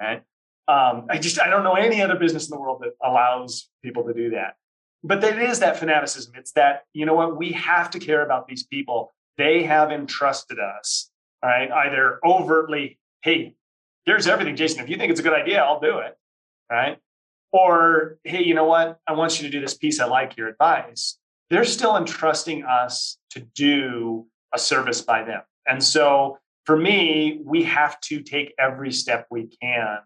Right? 0.00 0.22
Um, 0.66 1.06
I 1.10 1.18
just 1.18 1.40
I 1.40 1.48
don't 1.48 1.62
know 1.62 1.74
any 1.74 2.00
other 2.00 2.16
business 2.16 2.48
in 2.48 2.50
the 2.50 2.60
world 2.60 2.82
that 2.82 2.92
allows 3.06 3.68
people 3.82 4.04
to 4.04 4.14
do 4.14 4.30
that. 4.30 4.54
But 5.02 5.22
it 5.22 5.38
is 5.38 5.58
that 5.60 5.76
fanaticism. 5.76 6.32
It's 6.36 6.52
that 6.52 6.84
you 6.94 7.04
know 7.04 7.14
what 7.14 7.36
we 7.36 7.52
have 7.52 7.90
to 7.90 7.98
care 7.98 8.24
about 8.24 8.48
these 8.48 8.64
people. 8.64 9.12
They 9.36 9.64
have 9.64 9.92
entrusted 9.92 10.58
us, 10.58 11.10
right? 11.44 11.70
Either 11.70 12.18
overtly, 12.24 12.98
hey, 13.22 13.56
here's 14.06 14.26
everything, 14.26 14.56
Jason. 14.56 14.82
If 14.82 14.88
you 14.88 14.96
think 14.96 15.10
it's 15.10 15.20
a 15.20 15.22
good 15.22 15.34
idea, 15.34 15.62
I'll 15.62 15.80
do 15.80 15.98
it, 15.98 16.16
right? 16.70 16.98
Or 17.52 18.16
hey, 18.24 18.42
you 18.42 18.54
know 18.54 18.64
what? 18.64 18.98
I 19.06 19.12
want 19.12 19.38
you 19.38 19.46
to 19.46 19.52
do 19.52 19.60
this 19.60 19.74
piece. 19.74 20.00
I 20.00 20.06
like 20.06 20.38
your 20.38 20.48
advice. 20.48 21.18
They're 21.50 21.64
still 21.66 21.96
entrusting 21.96 22.64
us 22.64 23.18
to 23.30 23.40
do 23.40 24.26
a 24.54 24.58
service 24.58 25.02
by 25.02 25.22
them, 25.24 25.42
and 25.66 25.82
so 25.82 26.38
for 26.64 26.76
me, 26.76 27.40
we 27.44 27.62
have 27.64 28.00
to 28.00 28.22
take 28.22 28.54
every 28.58 28.90
step 28.90 29.26
we 29.30 29.54
can 29.60 29.98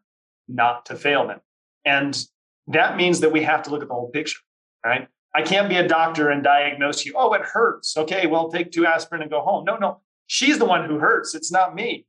not 0.49 0.87
to 0.87 0.97
fail 0.97 1.27
them. 1.27 1.41
And 1.85 2.21
that 2.67 2.97
means 2.97 3.21
that 3.21 3.33
we 3.33 3.43
have 3.45 3.63
to 3.65 3.71
look 3.71 3.83
at 3.83 3.89
the 3.89 3.95
whole 3.95 4.11
picture, 4.11 4.41
right? 4.85 5.09
I 5.35 5.43
can't 5.43 5.69
be 5.69 5.77
a 5.77 5.87
doctor 5.87 6.31
and 6.31 6.43
diagnose 6.43 7.05
you, 7.05 7.15
oh, 7.17 7.33
it 7.35 7.43
hurts. 7.43 7.97
Okay, 7.97 8.27
well, 8.27 8.51
take 8.51 8.73
two 8.73 8.87
aspirin 8.87 9.23
and 9.23 9.31
go 9.31 9.41
home. 9.41 9.65
No, 9.65 9.77
no, 9.77 10.01
she's 10.27 10.59
the 10.59 10.65
one 10.65 10.85
who 10.85 10.99
hurts. 10.99 11.35
It's 11.35 11.53
not 11.53 11.75
me. 11.75 12.07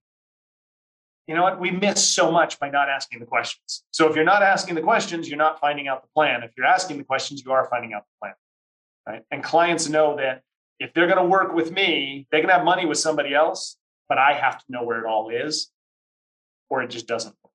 You 1.28 1.36
know 1.36 1.44
what? 1.44 1.60
We 1.60 1.70
miss 1.70 2.04
so 2.04 2.32
much 2.32 2.60
by 2.60 2.72
not 2.72 2.90
asking 2.90 3.20
the 3.20 3.26
questions. 3.26 3.84
So 3.92 4.10
if 4.10 4.16
you're 4.16 4.26
not 4.26 4.42
asking 4.42 4.74
the 4.74 4.82
questions, 4.82 5.30
you're 5.30 5.38
not 5.38 5.60
finding 5.60 5.88
out 5.88 6.02
the 6.02 6.08
plan. 6.16 6.42
If 6.42 6.52
you're 6.58 6.66
asking 6.66 6.98
the 6.98 7.04
questions, 7.04 7.44
you 7.46 7.52
are 7.52 7.68
finding 7.70 7.94
out 7.94 8.04
the 8.04 8.20
plan. 8.20 8.34
Right? 9.08 9.24
And 9.30 9.44
clients 9.44 9.88
know 9.88 10.16
that 10.16 10.42
if 10.80 10.94
they're 10.94 11.08
going 11.08 11.18
to 11.18 11.26
work 11.26 11.54
with 11.54 11.72
me, 11.72 12.28
they 12.32 12.42
can 12.42 12.50
have 12.50 12.64
money 12.64 12.86
with 12.86 12.98
somebody 12.98 13.34
else, 13.34 13.78
but 14.08 14.18
I 14.18 14.34
have 14.34 14.58
to 14.60 14.66
know 14.70 14.84
where 14.84 15.00
it 15.00 15.06
all 15.06 15.30
is, 15.30 15.70
or 16.70 16.82
it 16.82 16.90
just 16.90 17.08
doesn't 17.08 17.36
work. 17.44 17.52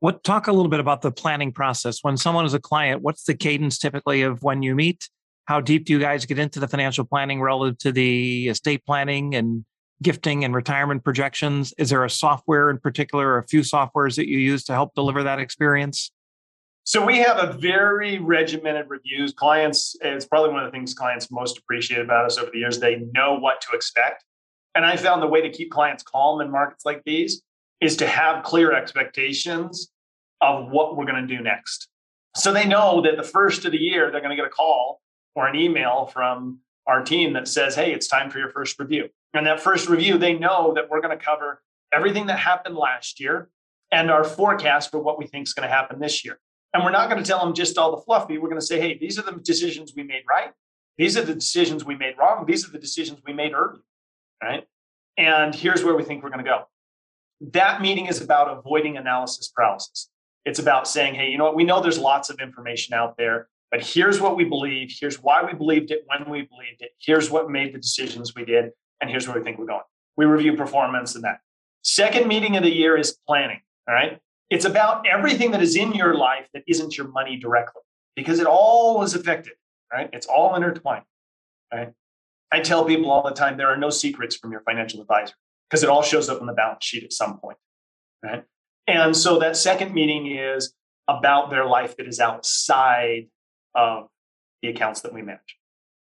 What 0.00 0.24
talk 0.24 0.46
a 0.46 0.52
little 0.52 0.70
bit 0.70 0.80
about 0.80 1.02
the 1.02 1.12
planning 1.12 1.52
process 1.52 1.98
when 2.02 2.16
someone 2.16 2.46
is 2.46 2.54
a 2.54 2.60
client? 2.60 3.02
What's 3.02 3.24
the 3.24 3.34
cadence 3.34 3.78
typically 3.78 4.22
of 4.22 4.42
when 4.42 4.62
you 4.62 4.74
meet? 4.74 5.08
How 5.44 5.60
deep 5.60 5.84
do 5.84 5.92
you 5.92 5.98
guys 5.98 6.24
get 6.24 6.38
into 6.38 6.60
the 6.60 6.68
financial 6.68 7.04
planning 7.04 7.42
relative 7.42 7.76
to 7.78 7.92
the 7.92 8.48
estate 8.48 8.86
planning 8.86 9.34
and 9.34 9.64
gifting 10.02 10.44
and 10.44 10.54
retirement 10.54 11.04
projections? 11.04 11.74
Is 11.76 11.90
there 11.90 12.04
a 12.04 12.10
software 12.10 12.70
in 12.70 12.78
particular, 12.78 13.28
or 13.28 13.38
a 13.38 13.46
few 13.46 13.60
softwares 13.60 14.16
that 14.16 14.28
you 14.28 14.38
use 14.38 14.64
to 14.64 14.72
help 14.72 14.94
deliver 14.94 15.22
that 15.24 15.38
experience? 15.38 16.10
So 16.90 17.06
we 17.06 17.18
have 17.18 17.38
a 17.38 17.52
very 17.52 18.18
regimented 18.18 18.90
reviews. 18.90 19.32
Clients, 19.32 19.94
it's 20.00 20.24
probably 20.24 20.50
one 20.50 20.64
of 20.64 20.66
the 20.66 20.76
things 20.76 20.92
clients 20.92 21.30
most 21.30 21.56
appreciate 21.56 22.00
about 22.00 22.26
us 22.26 22.36
over 22.36 22.50
the 22.50 22.58
years. 22.58 22.80
They 22.80 22.96
know 23.14 23.38
what 23.38 23.60
to 23.60 23.76
expect. 23.76 24.24
And 24.74 24.84
I 24.84 24.96
found 24.96 25.22
the 25.22 25.28
way 25.28 25.40
to 25.40 25.50
keep 25.50 25.70
clients 25.70 26.02
calm 26.02 26.40
in 26.40 26.50
markets 26.50 26.84
like 26.84 27.04
these 27.04 27.42
is 27.80 27.96
to 27.98 28.08
have 28.08 28.42
clear 28.42 28.72
expectations 28.72 29.92
of 30.40 30.72
what 30.72 30.96
we're 30.96 31.04
going 31.04 31.24
to 31.24 31.32
do 31.32 31.40
next. 31.40 31.86
So 32.34 32.52
they 32.52 32.66
know 32.66 33.00
that 33.02 33.16
the 33.16 33.22
first 33.22 33.64
of 33.64 33.70
the 33.70 33.78
year, 33.78 34.10
they're 34.10 34.20
going 34.20 34.36
to 34.36 34.42
get 34.42 34.46
a 34.46 34.48
call 34.48 35.00
or 35.36 35.46
an 35.46 35.54
email 35.54 36.06
from 36.06 36.58
our 36.88 37.04
team 37.04 37.34
that 37.34 37.46
says, 37.46 37.76
Hey, 37.76 37.92
it's 37.92 38.08
time 38.08 38.30
for 38.30 38.40
your 38.40 38.50
first 38.50 38.80
review. 38.80 39.08
And 39.32 39.46
that 39.46 39.60
first 39.60 39.88
review, 39.88 40.18
they 40.18 40.34
know 40.34 40.74
that 40.74 40.90
we're 40.90 41.00
going 41.00 41.16
to 41.16 41.24
cover 41.24 41.62
everything 41.92 42.26
that 42.26 42.40
happened 42.40 42.74
last 42.74 43.20
year 43.20 43.48
and 43.92 44.10
our 44.10 44.24
forecast 44.24 44.90
for 44.90 44.98
what 44.98 45.20
we 45.20 45.28
think 45.28 45.46
is 45.46 45.52
going 45.52 45.68
to 45.68 45.72
happen 45.72 46.00
this 46.00 46.24
year. 46.24 46.40
And 46.72 46.84
we're 46.84 46.90
not 46.90 47.10
going 47.10 47.22
to 47.22 47.28
tell 47.28 47.44
them 47.44 47.54
just 47.54 47.78
all 47.78 47.90
the 47.90 48.02
fluffy. 48.02 48.38
We're 48.38 48.48
going 48.48 48.60
to 48.60 48.66
say, 48.66 48.80
hey, 48.80 48.96
these 48.96 49.18
are 49.18 49.22
the 49.22 49.32
decisions 49.32 49.92
we 49.94 50.02
made 50.02 50.22
right. 50.28 50.52
These 50.98 51.16
are 51.16 51.24
the 51.24 51.34
decisions 51.34 51.84
we 51.84 51.96
made 51.96 52.16
wrong. 52.18 52.44
These 52.46 52.66
are 52.68 52.70
the 52.70 52.78
decisions 52.78 53.20
we 53.26 53.32
made 53.32 53.52
early. 53.52 53.80
Right. 54.42 54.64
And 55.16 55.54
here's 55.54 55.84
where 55.84 55.94
we 55.94 56.04
think 56.04 56.22
we're 56.22 56.30
going 56.30 56.44
to 56.44 56.50
go. 56.50 56.64
That 57.52 57.80
meeting 57.82 58.06
is 58.06 58.20
about 58.20 58.56
avoiding 58.56 58.96
analysis 58.96 59.48
paralysis. 59.48 60.08
It's 60.44 60.58
about 60.58 60.86
saying, 60.86 61.14
hey, 61.14 61.30
you 61.30 61.38
know 61.38 61.44
what? 61.44 61.56
We 61.56 61.64
know 61.64 61.80
there's 61.80 61.98
lots 61.98 62.30
of 62.30 62.38
information 62.40 62.94
out 62.94 63.16
there, 63.16 63.48
but 63.70 63.82
here's 63.82 64.20
what 64.20 64.36
we 64.36 64.44
believe. 64.44 64.94
Here's 64.98 65.22
why 65.22 65.44
we 65.44 65.52
believed 65.52 65.90
it 65.90 66.04
when 66.06 66.30
we 66.30 66.42
believed 66.42 66.80
it. 66.80 66.90
Here's 66.98 67.30
what 67.30 67.50
made 67.50 67.74
the 67.74 67.78
decisions 67.78 68.34
we 68.34 68.44
did. 68.44 68.70
And 69.00 69.10
here's 69.10 69.26
where 69.26 69.36
we 69.36 69.42
think 69.42 69.58
we're 69.58 69.66
going. 69.66 69.82
We 70.16 70.26
review 70.26 70.56
performance 70.56 71.14
and 71.14 71.24
that. 71.24 71.40
Second 71.82 72.28
meeting 72.28 72.56
of 72.56 72.62
the 72.62 72.74
year 72.74 72.96
is 72.96 73.16
planning. 73.26 73.60
All 73.88 73.94
right. 73.94 74.18
It's 74.50 74.64
about 74.64 75.06
everything 75.06 75.52
that 75.52 75.62
is 75.62 75.76
in 75.76 75.92
your 75.92 76.14
life 76.16 76.48
that 76.52 76.64
isn't 76.66 76.98
your 76.98 77.08
money 77.08 77.36
directly 77.36 77.82
because 78.16 78.40
it 78.40 78.46
all 78.46 79.02
is 79.02 79.14
affected, 79.14 79.52
right? 79.92 80.10
It's 80.12 80.26
all 80.26 80.54
intertwined, 80.56 81.04
right? 81.72 81.92
I 82.52 82.60
tell 82.60 82.84
people 82.84 83.10
all 83.10 83.22
the 83.22 83.30
time 83.30 83.56
there 83.56 83.68
are 83.68 83.76
no 83.76 83.90
secrets 83.90 84.34
from 84.36 84.50
your 84.50 84.60
financial 84.62 85.00
advisor 85.00 85.34
because 85.68 85.84
it 85.84 85.88
all 85.88 86.02
shows 86.02 86.28
up 86.28 86.40
on 86.40 86.48
the 86.48 86.52
balance 86.52 86.84
sheet 86.84 87.04
at 87.04 87.12
some 87.12 87.38
point, 87.38 87.58
right? 88.24 88.44
And 88.88 89.16
so 89.16 89.38
that 89.38 89.56
second 89.56 89.94
meeting 89.94 90.26
is 90.36 90.74
about 91.06 91.50
their 91.50 91.64
life 91.64 91.96
that 91.96 92.08
is 92.08 92.18
outside 92.18 93.28
of 93.76 94.08
the 94.62 94.68
accounts 94.68 95.02
that 95.02 95.12
we 95.14 95.22
manage. 95.22 95.56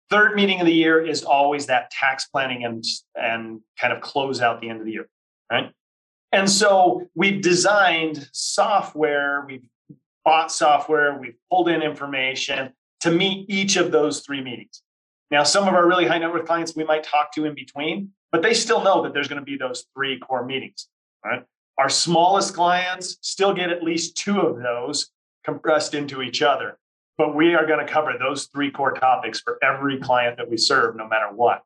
Third 0.10 0.36
meeting 0.36 0.60
of 0.60 0.66
the 0.66 0.74
year 0.74 1.04
is 1.04 1.24
always 1.24 1.68
that 1.68 1.92
tax 1.92 2.28
planning 2.28 2.66
and, 2.66 2.84
and 3.16 3.62
kind 3.80 3.94
of 3.94 4.02
close 4.02 4.42
out 4.42 4.60
the 4.60 4.70
end 4.70 4.80
of 4.80 4.86
the 4.86 4.92
year, 4.92 5.08
right? 5.50 5.72
And 6.34 6.50
so 6.50 7.08
we've 7.14 7.42
designed 7.42 8.28
software, 8.34 9.46
we've 9.48 9.64
bought 10.26 10.52
software, 10.52 11.18
we've 11.18 11.38
pulled 11.50 11.70
in 11.70 11.84
information 11.84 12.74
to 13.02 13.12
meet 13.12 13.48
each 13.50 13.78
of 13.78 13.92
those 13.92 14.22
three 14.22 14.42
meetings. 14.42 14.82
Now, 15.30 15.44
some 15.44 15.68
of 15.68 15.76
our 15.76 15.88
really 15.88 16.08
high 16.08 16.18
net 16.18 16.34
worth 16.34 16.48
clients 16.48 16.76
we 16.76 16.86
might 16.86 17.04
talk 17.04 17.32
to 17.34 17.46
in 17.46 17.54
between, 17.54 18.10
but 18.32 18.42
they 18.42 18.56
still 18.56 18.84
know 18.84 19.04
that 19.04 19.14
there's 19.14 19.28
going 19.28 19.40
to 19.40 19.46
be 19.46 19.58
those 19.58 19.86
three 19.96 20.20
core 20.20 20.44
meetings, 20.44 20.88
right? 21.24 21.44
Our 21.78 21.90
smallest 21.90 22.56
clients 22.56 23.18
still 23.22 23.54
get 23.54 23.70
at 23.70 23.84
least 23.84 24.18
two 24.18 24.40
of 24.40 24.58
those 24.58 25.12
compressed 25.44 25.94
into 25.94 26.24
each 26.24 26.42
other. 26.42 26.80
But 27.16 27.36
we 27.36 27.54
are 27.54 27.68
going 27.68 27.86
to 27.86 27.92
cover 27.92 28.14
those 28.18 28.46
three 28.46 28.72
core 28.72 28.94
topics 28.94 29.40
for 29.40 29.60
every 29.64 30.00
client 30.00 30.38
that 30.38 30.50
we 30.50 30.58
serve, 30.58 30.96
no 30.96 31.08
matter 31.08 31.28
what. 31.32 31.62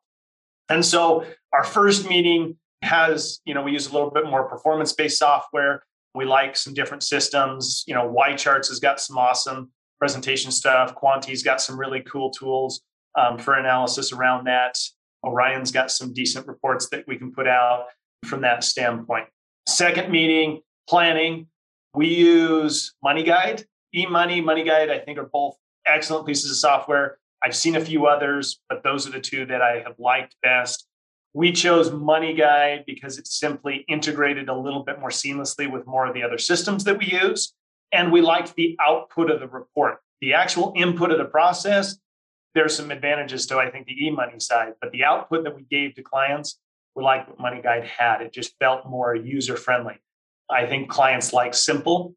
And 0.68 0.84
so 0.84 1.24
our 1.54 1.64
first 1.64 2.06
meeting 2.06 2.58
has, 2.82 3.40
you 3.44 3.54
know, 3.54 3.62
we 3.62 3.72
use 3.72 3.88
a 3.88 3.92
little 3.92 4.10
bit 4.10 4.26
more 4.26 4.48
performance 4.48 4.92
based 4.92 5.18
software. 5.18 5.82
We 6.14 6.24
like 6.24 6.56
some 6.56 6.74
different 6.74 7.02
systems. 7.02 7.84
You 7.86 7.94
know, 7.94 8.14
YCharts 8.16 8.68
has 8.68 8.80
got 8.80 9.00
some 9.00 9.18
awesome 9.18 9.70
presentation 9.98 10.50
stuff. 10.50 10.94
Kwanti's 10.94 11.42
got 11.42 11.60
some 11.60 11.78
really 11.78 12.00
cool 12.00 12.30
tools 12.30 12.82
um, 13.16 13.38
for 13.38 13.54
analysis 13.54 14.12
around 14.12 14.44
that. 14.44 14.78
Orion's 15.24 15.72
got 15.72 15.90
some 15.90 16.12
decent 16.12 16.46
reports 16.46 16.88
that 16.90 17.04
we 17.06 17.16
can 17.16 17.32
put 17.32 17.48
out 17.48 17.86
from 18.24 18.40
that 18.42 18.64
standpoint. 18.64 19.26
Second 19.66 20.10
meeting, 20.10 20.60
planning. 20.88 21.46
We 21.94 22.08
use 22.08 22.94
MoneyGuide, 23.04 23.64
eMoney, 23.94 24.42
MoneyGuide, 24.42 24.90
I 24.90 24.98
think 25.00 25.18
are 25.18 25.28
both 25.32 25.56
excellent 25.86 26.26
pieces 26.26 26.50
of 26.50 26.56
software. 26.56 27.18
I've 27.42 27.56
seen 27.56 27.76
a 27.76 27.80
few 27.80 28.06
others, 28.06 28.60
but 28.68 28.82
those 28.82 29.06
are 29.06 29.10
the 29.10 29.20
two 29.20 29.46
that 29.46 29.62
I 29.62 29.82
have 29.84 29.98
liked 29.98 30.36
best. 30.42 30.87
We 31.34 31.52
chose 31.52 31.90
MoneyGuide 31.90 32.86
because 32.86 33.18
it's 33.18 33.38
simply 33.38 33.84
integrated 33.88 34.48
a 34.48 34.58
little 34.58 34.82
bit 34.82 34.98
more 34.98 35.10
seamlessly 35.10 35.70
with 35.70 35.86
more 35.86 36.06
of 36.06 36.14
the 36.14 36.22
other 36.22 36.38
systems 36.38 36.84
that 36.84 36.98
we 36.98 37.06
use. 37.06 37.52
And 37.92 38.12
we 38.12 38.20
liked 38.20 38.54
the 38.54 38.76
output 38.84 39.30
of 39.30 39.40
the 39.40 39.46
report. 39.46 39.98
The 40.20 40.34
actual 40.34 40.72
input 40.76 41.10
of 41.10 41.18
the 41.18 41.24
process, 41.24 41.96
there's 42.54 42.74
some 42.74 42.90
advantages 42.90 43.46
to, 43.46 43.58
I 43.58 43.70
think, 43.70 43.86
the 43.86 43.96
eMoney 44.02 44.42
side, 44.42 44.72
but 44.80 44.90
the 44.90 45.04
output 45.04 45.44
that 45.44 45.54
we 45.54 45.62
gave 45.62 45.94
to 45.94 46.02
clients, 46.02 46.58
we 46.94 47.04
liked 47.04 47.28
what 47.28 47.38
MoneyGuide 47.38 47.84
had. 47.84 48.20
It 48.20 48.32
just 48.32 48.58
felt 48.58 48.86
more 48.86 49.14
user 49.14 49.56
friendly. 49.56 49.94
I 50.50 50.66
think 50.66 50.88
clients 50.88 51.32
like 51.32 51.54
simple. 51.54 52.14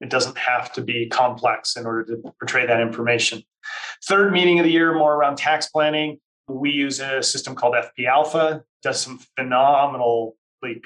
It 0.00 0.10
doesn't 0.10 0.38
have 0.38 0.72
to 0.74 0.80
be 0.80 1.08
complex 1.08 1.76
in 1.76 1.86
order 1.86 2.04
to 2.04 2.32
portray 2.38 2.66
that 2.66 2.80
information. 2.80 3.42
Third 4.04 4.32
meeting 4.32 4.60
of 4.60 4.64
the 4.64 4.70
year, 4.70 4.94
more 4.94 5.14
around 5.14 5.36
tax 5.36 5.68
planning. 5.68 6.20
We 6.48 6.70
use 6.70 7.00
a 7.00 7.22
system 7.22 7.54
called 7.54 7.74
FP 7.74 8.06
Alpha, 8.06 8.64
does 8.82 9.00
some 9.00 9.20
phenomenally 9.36 10.32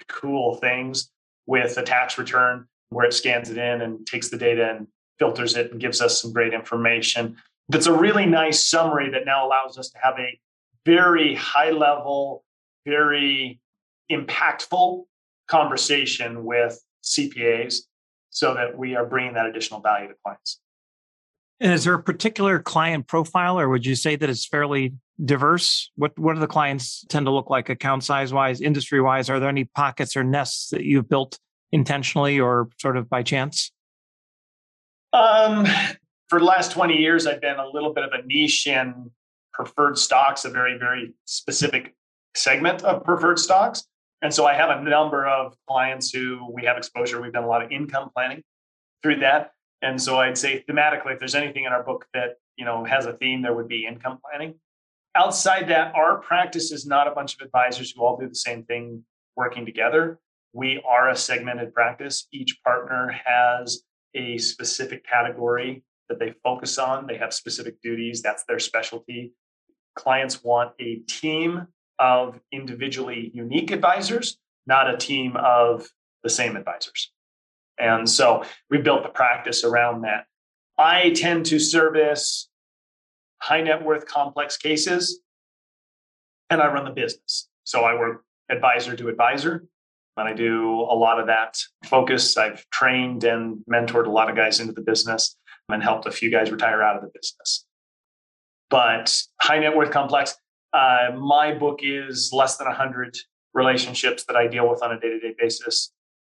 cool 0.09 0.57
things 0.57 1.11
with 1.47 1.77
a 1.79 1.83
tax 1.83 2.19
return 2.19 2.67
where 2.91 3.07
it 3.07 3.15
scans 3.15 3.49
it 3.51 3.59
in 3.59 3.81
and 3.81 4.07
takes 4.07 4.29
the 4.29 4.37
data 4.37 4.71
and 4.71 4.87
filters 5.19 5.57
it 5.57 5.71
and 5.71 5.81
gives 5.81 6.01
us 6.01 6.21
some 6.21 6.33
great 6.33 6.53
information. 6.53 7.37
That's 7.69 7.87
a 7.87 7.93
really 7.93 8.27
nice 8.27 8.65
summary 8.65 9.11
that 9.11 9.25
now 9.25 9.47
allows 9.47 9.79
us 9.79 9.91
to 9.91 9.99
have 10.03 10.19
a 10.19 10.39
very 10.85 11.35
high 11.35 11.71
level, 11.71 12.45
very 12.85 13.61
impactful 14.11 15.05
conversation 15.49 16.45
with 16.45 16.83
CPAs 17.05 17.83
so 18.31 18.55
that 18.55 18.77
we 18.77 18.97
are 18.97 19.07
bringing 19.07 19.35
that 19.35 19.47
additional 19.47 19.81
value 19.81 20.09
to 20.09 20.15
clients. 20.25 20.61
And 21.61 21.73
is 21.73 21.85
there 21.85 21.95
a 21.95 22.03
particular 22.03 22.59
client 22.59 23.07
profile, 23.07 23.59
or 23.59 23.69
would 23.69 23.87
you 23.87 23.95
say 23.95 24.17
that 24.17 24.29
it's 24.29 24.47
fairly 24.47 24.95
diverse? 25.25 25.91
What 25.97 26.19
What 26.19 26.35
do 26.35 26.41
the 26.41 26.47
clients 26.47 27.05
tend 27.09 27.27
to 27.27 27.31
look 27.31 27.51
like, 27.51 27.69
account 27.69 28.05
size 28.05 28.33
wise, 28.33 28.61
industry 28.61 29.01
wise? 29.01 29.31
Are 29.31 29.39
there 29.39 29.49
any 29.49 29.65
pockets 29.65 30.17
or 30.17 30.25
nests 30.25 30.71
that 30.71 30.85
you've 30.85 31.09
built 31.09 31.39
intentionally 31.71 32.41
or 32.41 32.69
sort 32.79 32.97
of 32.97 33.09
by 33.09 33.23
chance? 33.23 33.71
Um, 35.13 35.67
for 36.29 36.39
the 36.39 36.45
last 36.45 36.73
20 36.73 36.97
years, 36.97 37.27
I've 37.27 37.41
been 37.41 37.59
a 37.59 37.69
little 37.69 37.93
bit 37.93 38.05
of 38.05 38.11
a 38.13 38.27
niche 38.27 38.67
in 38.67 39.11
preferred 39.53 39.99
stocks, 39.99 40.45
a 40.45 40.51
very, 40.51 40.79
very 40.79 41.15
specific 41.27 41.95
segment 42.35 42.83
of 42.83 43.05
preferred 43.05 43.39
stocks. 43.39 43.85
And 44.23 44.33
so 44.33 44.47
I 44.47 44.55
have 44.55 44.71
a 44.71 44.83
number 44.83 45.27
of 45.27 45.55
clients 45.69 46.11
who 46.11 46.51
we 46.53 46.65
have 46.65 46.77
exposure. 46.77 47.21
We've 47.21 47.33
done 47.33 47.45
a 47.45 47.49
lot 47.49 47.63
of 47.63 47.71
income 47.71 48.11
planning 48.15 48.43
through 49.03 49.17
that. 49.17 49.51
And 49.83 50.01
so 50.01 50.21
I'd 50.21 50.39
say 50.39 50.65
thematically, 50.69 51.13
if 51.13 51.19
there's 51.19 51.35
anything 51.35 51.65
in 51.65 51.73
our 51.73 51.83
book 51.83 52.07
that 52.15 52.37
you 52.57 52.65
know 52.65 52.85
has 52.85 53.07
a 53.07 53.13
theme, 53.15 53.43
there 53.43 53.55
would 53.55 53.69
be 53.69 53.85
income 53.87 54.19
planning. 54.25 54.55
Outside 55.15 55.69
that, 55.69 55.95
our 55.95 56.19
practice 56.19 56.73
is 56.73 56.87
not 56.87 57.07
a 57.07 57.11
bunch 57.11 57.35
of 57.35 57.45
advisors 57.45 57.93
who 57.93 58.03
all 58.03 58.17
do 58.17 58.29
the 58.29 58.35
same 58.35 58.63
thing 58.65 59.05
working 59.37 59.67
together. 59.67 60.19
We 60.55 60.83
are 60.89 61.11
a 61.11 61.17
segmented 61.17 61.75
practice. 61.75 62.29
Each 62.33 62.59
partner 62.65 63.21
has 63.25 63.83
a 64.15 64.39
specific 64.39 65.05
category 65.07 65.83
that 66.09 66.19
they 66.19 66.35
focus 66.43 66.79
on. 66.79 67.07
They 67.07 67.17
have 67.17 67.33
specific 67.33 67.81
duties. 67.83 68.23
That's 68.23 68.45
their 68.45 68.59
specialty. 68.59 69.33
Clients 69.97 70.43
want 70.43 70.73
a 70.81 70.97
team 71.09 71.67
of 71.99 72.41
individually 72.53 73.31
unique 73.35 73.71
advisors, 73.71 74.39
not 74.67 74.93
a 74.93 74.97
team 74.97 75.37
of 75.37 75.89
the 76.23 76.31
same 76.31 76.57
advisors. 76.57 77.13
And 77.79 78.09
so 78.09 78.45
we 78.71 78.79
built 78.79 79.03
the 79.03 79.09
practice 79.09 79.65
around 79.65 80.03
that. 80.03 80.27
I 80.79 81.11
tend 81.11 81.47
to 81.47 81.59
service 81.59 82.49
high 83.41 83.63
net 83.63 83.85
worth 83.85 84.07
complex 84.07 84.57
cases 84.57 85.21
and 86.51 86.61
I 86.61 86.73
run 86.73 86.85
the 86.85 86.91
business. 86.91 87.49
So 87.65 87.83
I 87.83 87.95
work 87.95 88.25
advisor 88.51 88.97
to 88.97 89.09
advisor 89.09 89.65
and 90.17 90.29
I 90.29 90.33
do 90.33 90.81
a 90.81 90.95
lot 90.95 91.19
of 91.19 91.27
that 91.27 91.59
focus. 91.85 92.37
I've 92.37 92.69
trained 92.71 93.25
and 93.25 93.59
mentored 93.71 94.07
a 94.07 94.11
lot 94.11 94.31
of 94.31 94.37
guys 94.37 94.61
into 94.61 94.73
the 94.73 94.83
business 94.83 95.37
and 95.69 95.83
helped 95.83 96.07
a 96.07 96.11
few 96.11 96.31
guys 96.31 96.51
retire 96.51 96.83
out 96.83 96.97
of 96.97 97.03
the 97.03 97.11
business. 97.15 97.65
But 98.71 99.15
high 99.41 99.59
net 99.59 99.77
worth 99.77 99.91
complex, 99.91 100.35
uh, 100.73 101.11
my 101.17 101.55
book 101.55 101.81
is 101.83 102.31
less 102.33 102.57
than 102.57 102.67
100 102.67 103.17
relationships 103.55 104.25
that 104.25 104.37
I 104.37 104.47
deal 104.47 104.69
with 104.69 104.83
on 104.83 104.93
a 104.93 105.01
day 105.01 105.11
to 105.11 105.19
day 105.19 105.35
basis 105.39 105.93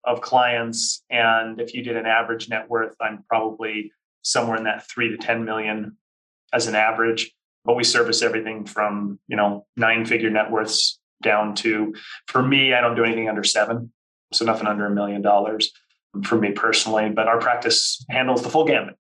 of 0.05 0.21
clients. 0.21 1.03
And 1.09 1.59
if 1.59 1.73
you 1.73 1.83
did 1.83 1.95
an 1.95 2.05
average 2.05 2.49
net 2.49 2.69
worth, 2.69 2.95
I'm 3.01 3.23
probably 3.27 3.91
somewhere 4.21 4.57
in 4.57 4.63
that 4.65 4.87
three 4.89 5.09
to 5.09 5.17
10 5.17 5.45
million 5.45 5.97
as 6.51 6.67
an 6.67 6.75
average. 6.75 7.31
But 7.65 7.75
we 7.75 7.83
service 7.83 8.21
everything 8.21 8.65
from, 8.65 9.19
you 9.27 9.37
know, 9.37 9.65
nine 9.77 10.05
figure 10.05 10.29
net 10.29 10.51
worths 10.51 10.99
down 11.21 11.55
to, 11.55 11.93
for 12.27 12.43
me, 12.43 12.73
I 12.73 12.81
don't 12.81 12.95
do 12.95 13.05
anything 13.05 13.29
under 13.29 13.43
seven. 13.43 13.91
So 14.33 14.43
nothing 14.45 14.67
under 14.67 14.85
a 14.85 14.91
million 14.91 15.21
dollars 15.21 15.71
for 16.23 16.37
me 16.37 16.51
personally. 16.51 17.09
But 17.09 17.27
our 17.27 17.39
practice 17.39 18.03
handles 18.09 18.43
the 18.43 18.49
full 18.49 18.65
gamut. 18.65 18.97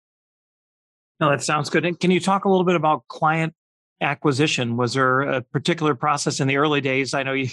No, 1.19 1.29
that 1.29 1.41
sounds 1.41 1.69
good. 1.69 1.85
And 1.85 1.99
can 1.99 2.11
you 2.11 2.19
talk 2.19 2.45
a 2.45 2.49
little 2.49 2.65
bit 2.65 2.75
about 2.75 3.07
client 3.07 3.53
acquisition? 4.01 4.77
Was 4.77 4.93
there 4.93 5.21
a 5.21 5.41
particular 5.41 5.95
process 5.95 6.39
in 6.39 6.47
the 6.47 6.57
early 6.57 6.81
days? 6.81 7.13
I 7.13 7.23
know 7.23 7.33
you 7.33 7.49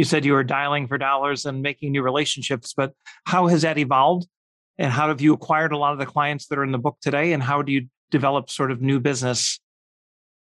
you 0.00 0.04
said 0.04 0.24
you 0.24 0.32
were 0.32 0.42
dialing 0.42 0.88
for 0.88 0.96
dollars 0.96 1.44
and 1.44 1.60
making 1.60 1.92
new 1.92 2.02
relationships, 2.02 2.72
but 2.74 2.94
how 3.26 3.48
has 3.48 3.62
that 3.62 3.76
evolved? 3.76 4.26
And 4.78 4.90
how 4.90 5.08
have 5.08 5.20
you 5.20 5.34
acquired 5.34 5.72
a 5.72 5.76
lot 5.76 5.92
of 5.92 5.98
the 5.98 6.06
clients 6.06 6.46
that 6.46 6.58
are 6.58 6.64
in 6.64 6.72
the 6.72 6.78
book 6.78 6.96
today? 7.02 7.34
And 7.34 7.42
how 7.42 7.60
do 7.60 7.70
you 7.70 7.86
develop 8.10 8.48
sort 8.48 8.70
of 8.70 8.80
new 8.80 8.98
business 8.98 9.60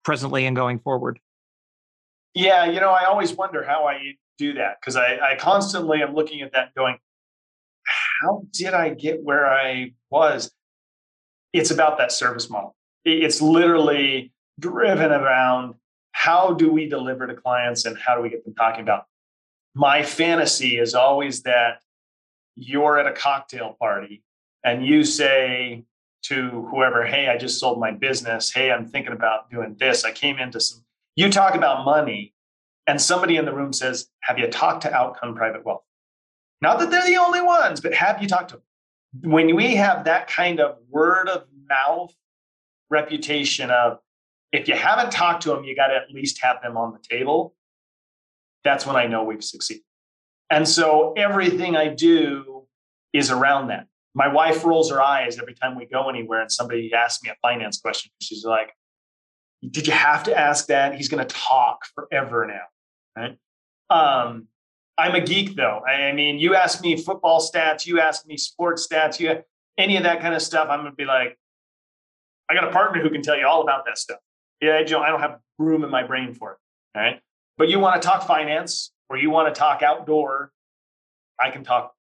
presently 0.05 0.45
and 0.45 0.57
going 0.57 0.81
forward? 0.81 1.21
Yeah, 2.35 2.65
you 2.65 2.81
know, 2.81 2.91
I 2.91 3.05
always 3.05 3.33
wonder 3.33 3.63
how 3.63 3.87
I 3.87 4.15
do 4.39 4.55
that 4.55 4.79
because 4.81 4.97
I, 4.97 5.19
I 5.19 5.37
constantly 5.39 6.03
am 6.03 6.15
looking 6.17 6.43
at 6.43 6.53
that 6.53 6.75
going, 6.75 6.99
how 8.21 8.43
did 8.51 8.75
I 8.75 8.91
get 8.91 9.23
where 9.23 9.47
I 9.47 9.93
was? 10.11 10.51
it's 11.55 11.71
about 11.71 11.99
that 11.99 12.11
service 12.11 12.51
model. 12.51 12.75
It's 13.05 13.41
literally 13.41 14.33
driven 14.59 15.13
around 15.13 15.75
how 16.11 16.55
do 16.55 16.71
we 16.71 16.89
deliver 16.89 17.27
to 17.29 17.35
clients 17.35 17.85
and 17.85 17.97
how 17.97 18.17
do 18.17 18.23
we 18.23 18.29
get 18.29 18.45
them 18.45 18.55
talking 18.55 18.83
about. 18.83 19.05
My 19.75 20.03
fantasy 20.03 20.79
is 20.79 20.95
always 20.95 21.43
that 21.43 21.81
you're 22.57 22.99
at 22.99 23.07
a 23.07 23.13
cocktail 23.13 23.77
party 23.81 24.23
and 24.65 24.87
you 24.87 25.05
say 25.05 25.85
to 26.25 26.67
whoever, 26.71 27.05
Hey, 27.05 27.29
I 27.29 27.37
just 27.37 27.59
sold 27.59 27.79
my 27.79 27.91
business. 27.91 28.53
Hey, 28.53 28.71
I'm 28.71 28.87
thinking 28.87 29.13
about 29.13 29.51
doing 29.51 29.77
this. 29.79 30.05
I 30.05 30.13
came 30.13 30.39
into 30.39 30.61
some, 30.61 30.85
you 31.17 31.31
talk 31.31 31.55
about 31.55 31.85
money, 31.85 32.35
and 32.87 33.01
somebody 33.01 33.37
in 33.37 33.45
the 33.45 33.55
room 33.55 33.73
says, 33.73 34.09
Have 34.21 34.39
you 34.39 34.47
talked 34.49 34.83
to 34.83 34.93
Outcome 34.93 35.35
Private 35.35 35.65
Wealth? 35.65 35.83
Not 36.61 36.79
that 36.79 36.91
they're 36.91 37.07
the 37.07 37.17
only 37.17 37.43
ones, 37.43 37.81
but 37.81 37.93
have 37.95 38.23
you 38.23 38.29
talked 38.29 38.51
to 38.51 38.57
them? 38.57 39.31
When 39.31 39.55
we 39.55 39.77
have 39.77 40.05
that 40.05 40.29
kind 40.29 40.61
of 40.61 40.79
word 40.89 41.29
of 41.29 41.45
mouth 41.69 42.15
reputation 42.91 43.71
of, 43.71 43.99
if 44.51 44.69
you 44.69 44.75
haven't 44.75 45.13
talked 45.13 45.43
to 45.43 45.51
them, 45.51 45.65
you 45.65 45.77
got 45.77 45.89
to 45.89 45.97
at 45.97 46.11
least 46.11 46.41
have 46.43 46.63
them 46.63 46.77
on 46.77 46.93
the 46.93 47.01
table. 47.01 47.55
That's 48.65 48.87
when 48.87 48.97
I 48.97 49.07
know 49.07 49.25
we've 49.25 49.45
succeeded. 49.45 49.85
And 50.51 50.69
so 50.69 51.13
everything 51.17 51.77
I 51.77 51.89
do 51.89 52.67
is 53.13 53.31
around 53.31 53.69
that. 53.69 53.87
My 54.15 54.29
wife 54.29 54.65
rolls 54.65 54.91
her 54.91 55.03
eyes 55.03 55.39
every 55.39 55.55
time 55.55 55.77
we 55.77 55.87
go 55.87 56.09
anywhere 56.09 56.41
and 56.41 56.51
somebody 56.51 56.93
asks 56.95 57.23
me 57.23 57.31
a 57.31 57.37
finance 57.43 57.79
question. 57.79 58.13
She's 58.21 58.45
like, 58.45 58.73
Did 59.69 59.87
you 59.87 59.93
have 59.93 60.25
to 60.25 60.39
ask 60.39 60.67
that? 60.67 60.95
He's 60.95 61.09
going 61.09 61.27
to 61.27 61.35
talk 61.35 61.87
forever 61.95 62.47
now. 62.47 62.61
Right. 63.17 63.39
Um, 63.91 64.49
I'm 64.97 65.15
a 65.15 65.21
geek 65.21 65.57
though. 65.57 65.81
I 65.81 66.13
mean, 66.13 66.39
you 66.39 66.55
ask 66.55 66.81
me 66.83 66.97
football 66.97 67.41
stats, 67.41 67.87
you 67.87 68.01
ask 68.01 68.27
me 68.27 68.37
sports 68.37 68.87
stats, 68.87 69.19
you 69.19 69.43
any 69.77 69.97
of 69.97 70.05
that 70.05 70.21
kind 70.21 70.35
of 70.35 70.43
stuff. 70.43 70.69
I'm 70.71 70.81
going 70.81 70.93
to 70.93 70.97
be 70.97 71.05
like, 71.05 71.37
I 72.49 72.55
got 72.55 72.65
a 72.65 72.71
partner 72.71 73.03
who 73.03 73.11
can 73.11 73.23
tell 73.23 73.37
you 73.37 73.47
all 73.47 73.63
about 73.63 73.85
that 73.87 73.99
stuff. 73.99 74.19
Yeah, 74.61 74.77
I 74.77 74.85
don't 74.85 75.21
have 75.21 75.39
room 75.59 75.83
in 75.83 75.91
my 75.91 76.05
brain 76.05 76.33
for 76.35 76.53
it. 76.53 76.59
All 76.97 77.03
right. 77.03 77.21
But 77.57 77.69
you 77.69 77.79
want 77.79 78.01
to 78.01 78.07
talk 78.07 78.27
finance 78.27 78.93
or 79.09 79.17
you 79.17 79.31
want 79.31 79.55
to 79.55 79.59
talk 79.59 79.83
outdoor, 79.83 80.53
I 81.41 81.51
can 81.51 81.65
talk 81.65 81.95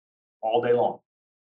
all 0.41 0.61
day 0.61 0.73
long. 0.73 0.99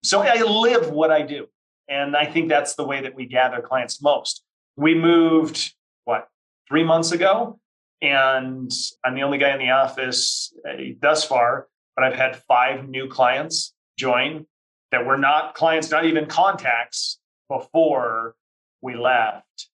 So 0.04 0.22
I 0.22 0.42
live 0.42 0.92
what 0.92 1.12
I 1.12 1.22
do. 1.22 1.48
And 1.88 2.16
I 2.16 2.26
think 2.26 2.50
that's 2.50 2.76
the 2.76 2.84
way 2.84 3.02
that 3.02 3.16
we 3.16 3.26
gather 3.26 3.62
clients 3.62 4.02
most. 4.02 4.44
We 4.76 4.96
moved, 4.96 5.74
what, 6.04 6.28
three 6.68 6.84
months 6.84 7.12
ago? 7.12 7.60
And 8.02 8.72
I'm 9.04 9.16
the 9.16 9.24
only 9.24 9.38
guy 9.38 9.54
in 9.54 9.60
the 9.60 9.72
office 9.72 10.54
uh, 10.68 10.74
thus 11.02 11.24
far, 11.24 11.68
but 11.96 12.04
I've 12.04 12.16
had 12.16 12.36
five 12.48 12.90
new 12.90 13.08
clients 13.08 13.74
join 13.98 14.46
that 14.92 15.06
were 15.06 15.18
not 15.18 15.56
clients, 15.56 15.90
not 15.92 16.06
even 16.06 16.26
contacts 16.26 17.20
before 17.50 18.36
we 18.82 18.96
left. 18.96 19.70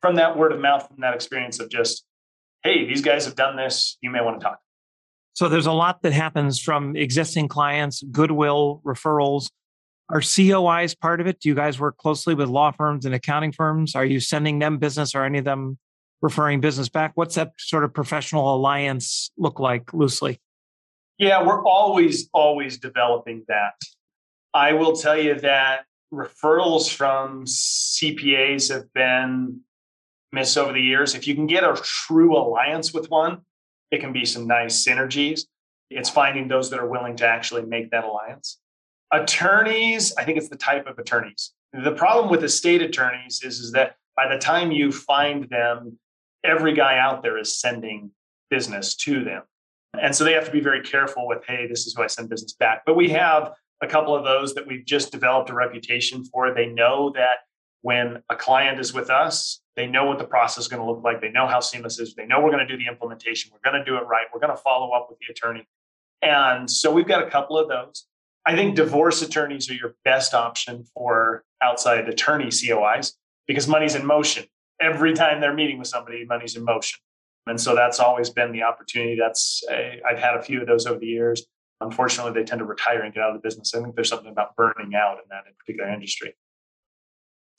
From 0.00 0.16
that 0.16 0.36
word 0.36 0.52
of 0.52 0.60
mouth, 0.60 0.88
from 0.88 1.00
that 1.00 1.14
experience 1.14 1.60
of 1.60 1.68
just, 1.68 2.04
hey, 2.62 2.86
these 2.86 3.02
guys 3.02 3.24
have 3.24 3.36
done 3.36 3.56
this, 3.56 3.96
you 4.00 4.10
may 4.10 4.20
want 4.20 4.40
to 4.40 4.44
talk. 4.44 4.60
So 5.34 5.48
there's 5.48 5.66
a 5.66 5.72
lot 5.72 6.02
that 6.02 6.12
happens 6.12 6.60
from 6.60 6.96
existing 6.96 7.48
clients, 7.48 8.02
goodwill, 8.10 8.82
referrals. 8.84 9.48
Are 10.10 10.20
COIs 10.20 10.98
part 10.98 11.20
of 11.20 11.26
it? 11.26 11.38
Do 11.40 11.48
you 11.48 11.54
guys 11.54 11.78
work 11.78 11.96
closely 11.96 12.34
with 12.34 12.48
law 12.48 12.72
firms 12.72 13.04
and 13.04 13.14
accounting 13.14 13.52
firms? 13.52 13.94
Are 13.94 14.04
you 14.04 14.20
sending 14.20 14.58
them 14.58 14.78
business 14.78 15.14
or 15.14 15.24
any 15.24 15.38
of 15.38 15.44
them 15.44 15.78
referring 16.22 16.60
business 16.60 16.88
back? 16.88 17.12
What's 17.14 17.36
that 17.36 17.52
sort 17.58 17.84
of 17.84 17.94
professional 17.94 18.54
alliance 18.54 19.30
look 19.38 19.60
like 19.60 19.92
loosely? 19.92 20.40
Yeah, 21.18 21.46
we're 21.46 21.64
always, 21.64 22.28
always 22.32 22.78
developing 22.78 23.44
that. 23.48 23.74
I 24.54 24.72
will 24.72 24.96
tell 24.96 25.16
you 25.16 25.34
that 25.40 25.84
referrals 26.12 26.92
from 26.92 27.44
CPAs 27.44 28.72
have 28.72 28.92
been 28.92 29.60
missed 30.32 30.56
over 30.58 30.72
the 30.72 30.80
years. 30.80 31.14
If 31.14 31.26
you 31.26 31.34
can 31.34 31.46
get 31.46 31.64
a 31.64 31.74
true 31.82 32.36
alliance 32.36 32.92
with 32.92 33.10
one, 33.10 33.42
it 33.90 34.00
can 34.00 34.12
be 34.12 34.24
some 34.24 34.46
nice 34.46 34.84
synergies. 34.84 35.42
It's 35.90 36.10
finding 36.10 36.48
those 36.48 36.70
that 36.70 36.80
are 36.80 36.88
willing 36.88 37.16
to 37.16 37.26
actually 37.26 37.62
make 37.62 37.90
that 37.90 38.04
alliance. 38.04 38.58
Attorneys, 39.12 40.14
I 40.16 40.24
think 40.24 40.36
it's 40.36 40.50
the 40.50 40.56
type 40.56 40.86
of 40.86 40.98
attorneys. 40.98 41.52
The 41.72 41.92
problem 41.92 42.30
with 42.30 42.44
estate 42.44 42.82
attorneys 42.82 43.42
is, 43.42 43.60
is 43.60 43.72
that 43.72 43.96
by 44.16 44.28
the 44.28 44.38
time 44.38 44.70
you 44.70 44.92
find 44.92 45.48
them, 45.48 45.98
every 46.44 46.74
guy 46.74 46.98
out 46.98 47.22
there 47.22 47.38
is 47.38 47.58
sending 47.58 48.10
business 48.50 48.94
to 48.96 49.24
them. 49.24 49.42
And 49.98 50.14
so 50.14 50.24
they 50.24 50.32
have 50.32 50.44
to 50.44 50.50
be 50.50 50.60
very 50.60 50.82
careful 50.82 51.26
with, 51.26 51.44
hey, 51.46 51.66
this 51.66 51.86
is 51.86 51.94
who 51.94 52.02
I 52.02 52.06
send 52.06 52.28
business 52.28 52.52
back. 52.52 52.82
But 52.84 52.96
we 52.96 53.08
have 53.10 53.52
a 53.82 53.86
couple 53.86 54.14
of 54.14 54.24
those 54.24 54.54
that 54.54 54.66
we've 54.66 54.84
just 54.84 55.12
developed 55.12 55.50
a 55.50 55.54
reputation 55.54 56.24
for. 56.24 56.52
They 56.52 56.66
know 56.66 57.12
that 57.14 57.38
when 57.82 58.22
a 58.28 58.36
client 58.36 58.80
is 58.80 58.92
with 58.92 59.08
us, 59.08 59.60
they 59.78 59.86
know 59.86 60.06
what 60.06 60.18
the 60.18 60.24
process 60.24 60.64
is 60.64 60.68
going 60.68 60.82
to 60.82 60.90
look 60.90 61.04
like. 61.04 61.20
They 61.20 61.30
know 61.30 61.46
how 61.46 61.60
seamless 61.60 62.00
is. 62.00 62.14
They 62.14 62.26
know 62.26 62.40
we're 62.40 62.50
going 62.50 62.66
to 62.66 62.76
do 62.76 62.76
the 62.76 62.90
implementation. 62.90 63.52
We're 63.52 63.70
going 63.70 63.82
to 63.82 63.88
do 63.88 63.96
it 63.96 64.00
right. 64.08 64.26
We're 64.34 64.40
going 64.40 64.54
to 64.54 64.60
follow 64.60 64.90
up 64.90 65.06
with 65.08 65.20
the 65.20 65.26
attorney. 65.30 65.68
And 66.20 66.68
so 66.68 66.92
we've 66.92 67.06
got 67.06 67.22
a 67.24 67.30
couple 67.30 67.56
of 67.56 67.68
those. 67.68 68.06
I 68.44 68.56
think 68.56 68.74
divorce 68.74 69.22
attorneys 69.22 69.70
are 69.70 69.74
your 69.74 69.94
best 70.04 70.34
option 70.34 70.84
for 70.94 71.44
outside 71.62 72.08
attorney 72.08 72.46
COIs 72.46 73.12
because 73.46 73.68
money's 73.68 73.94
in 73.94 74.04
motion. 74.04 74.46
Every 74.80 75.14
time 75.14 75.40
they're 75.40 75.54
meeting 75.54 75.78
with 75.78 75.86
somebody, 75.86 76.24
money's 76.24 76.56
in 76.56 76.64
motion. 76.64 76.98
And 77.46 77.60
so 77.60 77.76
that's 77.76 78.00
always 78.00 78.30
been 78.30 78.50
the 78.50 78.64
opportunity. 78.64 79.16
That's 79.16 79.62
eh, 79.70 79.96
I've 80.08 80.18
had 80.18 80.34
a 80.34 80.42
few 80.42 80.60
of 80.60 80.66
those 80.66 80.86
over 80.86 80.98
the 80.98 81.06
years. 81.06 81.46
Unfortunately, 81.80 82.32
they 82.32 82.44
tend 82.44 82.58
to 82.58 82.64
retire 82.64 83.02
and 83.02 83.14
get 83.14 83.22
out 83.22 83.30
of 83.30 83.40
the 83.40 83.46
business. 83.46 83.72
I 83.74 83.80
think 83.80 83.94
there's 83.94 84.08
something 84.08 84.30
about 84.30 84.56
burning 84.56 84.96
out 84.96 85.18
in 85.18 85.28
that 85.30 85.44
particular 85.58 85.88
industry. 85.88 86.34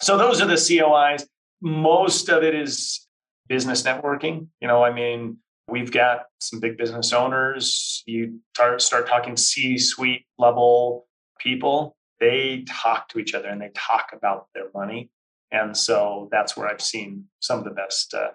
So 0.01 0.17
those 0.17 0.41
are 0.41 0.47
the 0.47 0.55
COIs. 0.55 1.25
Most 1.61 2.29
of 2.29 2.43
it 2.43 2.55
is 2.55 3.07
business 3.47 3.83
networking. 3.83 4.47
You 4.61 4.67
know, 4.67 4.83
I 4.83 4.93
mean, 4.93 5.37
we've 5.67 5.91
got 5.91 6.25
some 6.39 6.59
big 6.59 6.77
business 6.77 7.13
owners. 7.13 8.03
You 8.05 8.39
start, 8.55 8.81
start 8.81 9.07
talking 9.07 9.37
C 9.37 9.77
suite 9.77 10.25
level 10.37 11.07
people, 11.39 11.95
they 12.19 12.65
talk 12.67 13.07
to 13.09 13.19
each 13.19 13.33
other 13.33 13.47
and 13.47 13.61
they 13.61 13.71
talk 13.73 14.09
about 14.13 14.47
their 14.53 14.65
money. 14.73 15.09
And 15.51 15.75
so 15.75 16.29
that's 16.31 16.55
where 16.55 16.67
I've 16.67 16.81
seen 16.81 17.25
some 17.39 17.59
of 17.59 17.65
the 17.65 17.71
best 17.71 18.13
uh, 18.13 18.29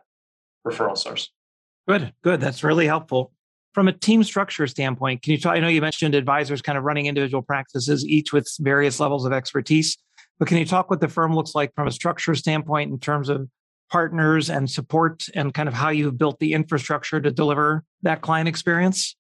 referral 0.67 0.99
source. 0.99 1.31
Good, 1.87 2.13
good. 2.23 2.41
That's 2.41 2.65
really 2.65 2.87
helpful. 2.87 3.33
From 3.73 3.89
a 3.89 3.93
team 3.93 4.25
structure 4.25 4.67
standpoint, 4.67 5.23
can 5.23 5.33
you 5.33 5.39
talk? 5.39 5.55
I 5.55 5.61
know 5.61 5.69
you 5.69 5.81
mentioned 5.81 6.15
advisors 6.15 6.63
kind 6.63 6.79
of 6.79 6.85
running 6.85 7.07
individual 7.07 7.43
practices, 7.43 8.07
each 8.07 8.33
with 8.33 8.49
various 8.61 9.01
levels 9.01 9.27
of 9.27 9.33
expertise. 9.33 9.97
But 10.39 10.49
can 10.49 10.59
you 10.59 10.67
talk 10.67 10.91
what 10.91 11.01
the 11.01 11.09
firm 11.09 11.35
looks 11.35 11.55
like 11.55 11.75
from 11.75 11.87
a 11.87 11.93
structure 11.93 12.35
standpoint 12.35 12.91
in 12.91 12.99
terms 12.99 13.29
of 13.29 13.49
partners 13.91 14.51
and 14.51 14.69
support 14.69 15.27
and 15.35 15.55
kind 15.55 15.69
of 15.69 15.75
how 15.75 15.91
you've 15.91 16.19
built 16.19 16.39
the 16.41 16.53
infrastructure 16.53 17.21
to 17.21 17.31
deliver 17.31 17.85
that 18.03 18.21
client 18.21 18.49
experience? 18.49 19.17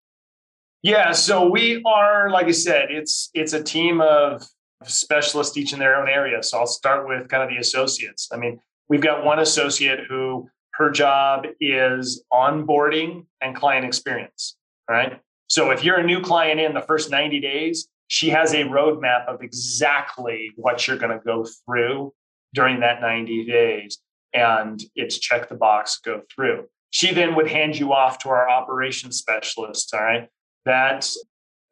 Yeah, 0.82 1.12
so 1.12 1.48
we 1.48 1.82
are, 1.86 2.28
like 2.30 2.46
I 2.46 2.50
said, 2.50 2.90
it's 2.90 3.30
it's 3.32 3.54
a 3.54 3.62
team 3.62 4.00
of 4.00 4.46
specialists 4.84 5.56
each 5.56 5.72
in 5.72 5.78
their 5.78 5.96
own 5.96 6.08
area. 6.08 6.42
So 6.42 6.58
I'll 6.58 6.66
start 6.66 7.08
with 7.08 7.28
kind 7.28 7.42
of 7.42 7.48
the 7.48 7.56
associates. 7.56 8.28
I 8.32 8.36
mean, 8.36 8.60
we've 8.88 9.00
got 9.00 9.24
one 9.24 9.38
associate 9.38 10.00
who 10.08 10.48
her 10.74 10.90
job 10.90 11.46
is 11.60 12.22
onboarding 12.32 13.26
and 13.40 13.56
client 13.56 13.86
experience. 13.86 14.56
Right. 14.88 15.20
So 15.46 15.70
if 15.70 15.84
you're 15.84 15.98
a 15.98 16.04
new 16.04 16.20
client 16.20 16.60
in 16.60 16.74
the 16.74 16.82
first 16.82 17.10
90 17.10 17.40
days, 17.40 17.88
she 18.14 18.30
has 18.30 18.54
a 18.54 18.58
roadmap 18.58 19.26
of 19.26 19.42
exactly 19.42 20.52
what 20.54 20.86
you're 20.86 20.96
going 20.96 21.10
to 21.10 21.24
go 21.24 21.44
through 21.66 22.14
during 22.54 22.78
that 22.78 23.00
90 23.00 23.44
days. 23.44 23.98
And 24.32 24.80
it's 24.94 25.18
check 25.18 25.48
the 25.48 25.56
box, 25.56 25.98
go 25.98 26.22
through. 26.32 26.66
She 26.90 27.12
then 27.12 27.34
would 27.34 27.48
hand 27.48 27.76
you 27.76 27.92
off 27.92 28.20
to 28.20 28.28
our 28.28 28.48
operations 28.48 29.18
specialist. 29.18 29.92
All 29.92 30.00
right. 30.00 30.28
That 30.64 31.10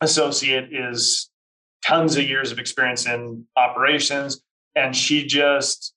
associate 0.00 0.72
is 0.72 1.30
tons 1.86 2.16
of 2.16 2.24
years 2.24 2.50
of 2.50 2.58
experience 2.58 3.06
in 3.06 3.46
operations, 3.56 4.42
and 4.74 4.96
she 4.96 5.24
just 5.24 5.94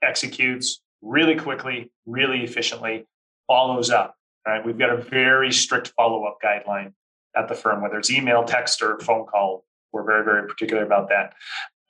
executes 0.00 0.80
really 1.02 1.34
quickly, 1.34 1.90
really 2.06 2.44
efficiently, 2.44 3.04
follows 3.48 3.90
up. 3.90 4.14
All 4.46 4.52
right. 4.52 4.64
We've 4.64 4.78
got 4.78 4.90
a 4.90 5.02
very 5.02 5.50
strict 5.50 5.88
follow 5.96 6.22
up 6.22 6.38
guideline 6.40 6.92
at 7.34 7.48
the 7.48 7.56
firm, 7.56 7.82
whether 7.82 7.98
it's 7.98 8.12
email, 8.12 8.44
text, 8.44 8.80
or 8.80 9.00
phone 9.00 9.26
call 9.26 9.64
we're 9.92 10.04
very, 10.04 10.24
very 10.24 10.46
particular 10.46 10.84
about 10.84 11.08
that. 11.08 11.34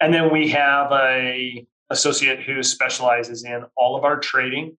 And 0.00 0.12
then 0.14 0.32
we 0.32 0.48
have 0.50 0.92
a 0.92 1.66
associate 1.90 2.42
who 2.42 2.62
specializes 2.62 3.44
in 3.44 3.64
all 3.76 3.96
of 3.96 4.04
our 4.04 4.18
trading 4.18 4.76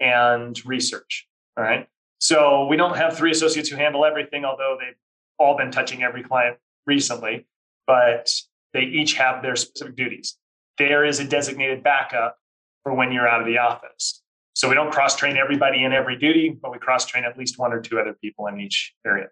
and 0.00 0.58
research. 0.66 1.28
All 1.56 1.64
right. 1.64 1.86
So 2.18 2.66
we 2.66 2.76
don't 2.76 2.96
have 2.96 3.16
three 3.16 3.30
associates 3.30 3.68
who 3.68 3.76
handle 3.76 4.04
everything, 4.04 4.44
although 4.44 4.76
they've 4.80 4.96
all 5.38 5.56
been 5.56 5.70
touching 5.70 6.02
every 6.02 6.22
client 6.22 6.56
recently, 6.86 7.46
but 7.86 8.30
they 8.72 8.82
each 8.82 9.14
have 9.14 9.42
their 9.42 9.56
specific 9.56 9.96
duties. 9.96 10.36
There 10.78 11.04
is 11.04 11.20
a 11.20 11.24
designated 11.24 11.82
backup 11.82 12.38
for 12.82 12.94
when 12.94 13.12
you're 13.12 13.28
out 13.28 13.40
of 13.40 13.46
the 13.46 13.58
office. 13.58 14.22
So 14.54 14.68
we 14.68 14.74
don't 14.74 14.90
cross 14.90 15.16
train 15.16 15.36
everybody 15.36 15.84
in 15.84 15.92
every 15.92 16.16
duty, 16.16 16.48
but 16.50 16.72
we 16.72 16.78
cross 16.78 17.04
train 17.04 17.24
at 17.24 17.36
least 17.36 17.58
one 17.58 17.72
or 17.72 17.80
two 17.80 18.00
other 18.00 18.14
people 18.14 18.46
in 18.46 18.58
each 18.58 18.94
area. 19.06 19.26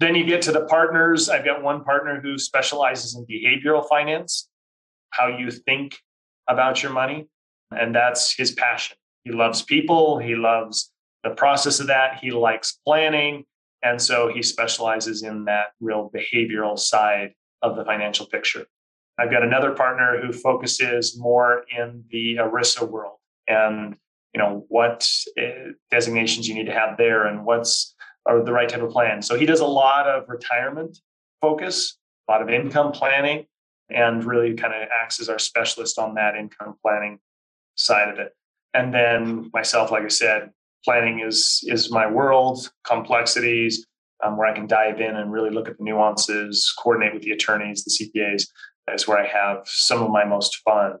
Then 0.00 0.14
you 0.14 0.24
get 0.24 0.42
to 0.42 0.52
the 0.52 0.64
partners. 0.66 1.28
I've 1.28 1.44
got 1.44 1.62
one 1.62 1.82
partner 1.82 2.20
who 2.20 2.38
specializes 2.38 3.16
in 3.16 3.26
behavioral 3.26 3.88
finance, 3.88 4.48
how 5.10 5.26
you 5.26 5.50
think 5.50 5.96
about 6.48 6.82
your 6.82 6.92
money. 6.92 7.28
And 7.70 7.94
that's 7.94 8.34
his 8.34 8.52
passion. 8.52 8.96
He 9.24 9.32
loves 9.32 9.62
people, 9.62 10.18
he 10.18 10.36
loves 10.36 10.92
the 11.24 11.30
process 11.30 11.80
of 11.80 11.88
that, 11.88 12.18
he 12.20 12.30
likes 12.30 12.78
planning. 12.86 13.44
And 13.82 14.00
so 14.00 14.30
he 14.32 14.42
specializes 14.42 15.22
in 15.22 15.44
that 15.44 15.66
real 15.80 16.10
behavioral 16.14 16.78
side 16.78 17.32
of 17.62 17.76
the 17.76 17.84
financial 17.84 18.26
picture. 18.26 18.66
I've 19.18 19.30
got 19.30 19.42
another 19.42 19.72
partner 19.72 20.20
who 20.20 20.32
focuses 20.32 21.18
more 21.18 21.64
in 21.76 22.04
the 22.10 22.36
ERISA 22.36 22.88
world 22.88 23.16
and 23.48 23.96
you 24.34 24.40
know 24.40 24.64
what 24.68 25.08
eh, 25.36 25.70
designations 25.90 26.46
you 26.46 26.54
need 26.54 26.66
to 26.66 26.72
have 26.72 26.96
there 26.96 27.26
and 27.26 27.44
what's 27.44 27.94
or 28.28 28.42
the 28.44 28.52
right 28.52 28.68
type 28.68 28.82
of 28.82 28.90
plan. 28.90 29.22
So 29.22 29.36
he 29.36 29.46
does 29.46 29.60
a 29.60 29.66
lot 29.66 30.06
of 30.06 30.28
retirement 30.28 30.98
focus, 31.40 31.96
a 32.28 32.32
lot 32.32 32.42
of 32.42 32.50
income 32.50 32.92
planning, 32.92 33.46
and 33.88 34.22
really 34.22 34.54
kind 34.54 34.74
of 34.74 34.88
acts 35.02 35.18
as 35.18 35.28
our 35.28 35.38
specialist 35.38 35.98
on 35.98 36.14
that 36.14 36.36
income 36.36 36.76
planning 36.82 37.18
side 37.74 38.08
of 38.10 38.18
it. 38.18 38.34
And 38.74 38.92
then 38.92 39.50
myself, 39.54 39.90
like 39.90 40.04
I 40.04 40.08
said, 40.08 40.50
planning 40.84 41.20
is 41.20 41.64
is 41.66 41.90
my 41.90 42.06
world, 42.06 42.70
complexities, 42.84 43.86
um, 44.22 44.36
where 44.36 44.46
I 44.46 44.54
can 44.54 44.66
dive 44.66 45.00
in 45.00 45.16
and 45.16 45.32
really 45.32 45.50
look 45.50 45.68
at 45.68 45.78
the 45.78 45.84
nuances, 45.84 46.72
coordinate 46.78 47.14
with 47.14 47.22
the 47.22 47.32
attorneys, 47.32 47.84
the 47.84 47.90
CPAs. 47.90 48.46
Is 48.94 49.06
where 49.06 49.18
I 49.18 49.26
have 49.26 49.64
some 49.66 50.02
of 50.02 50.10
my 50.10 50.24
most 50.24 50.62
fun. 50.64 50.94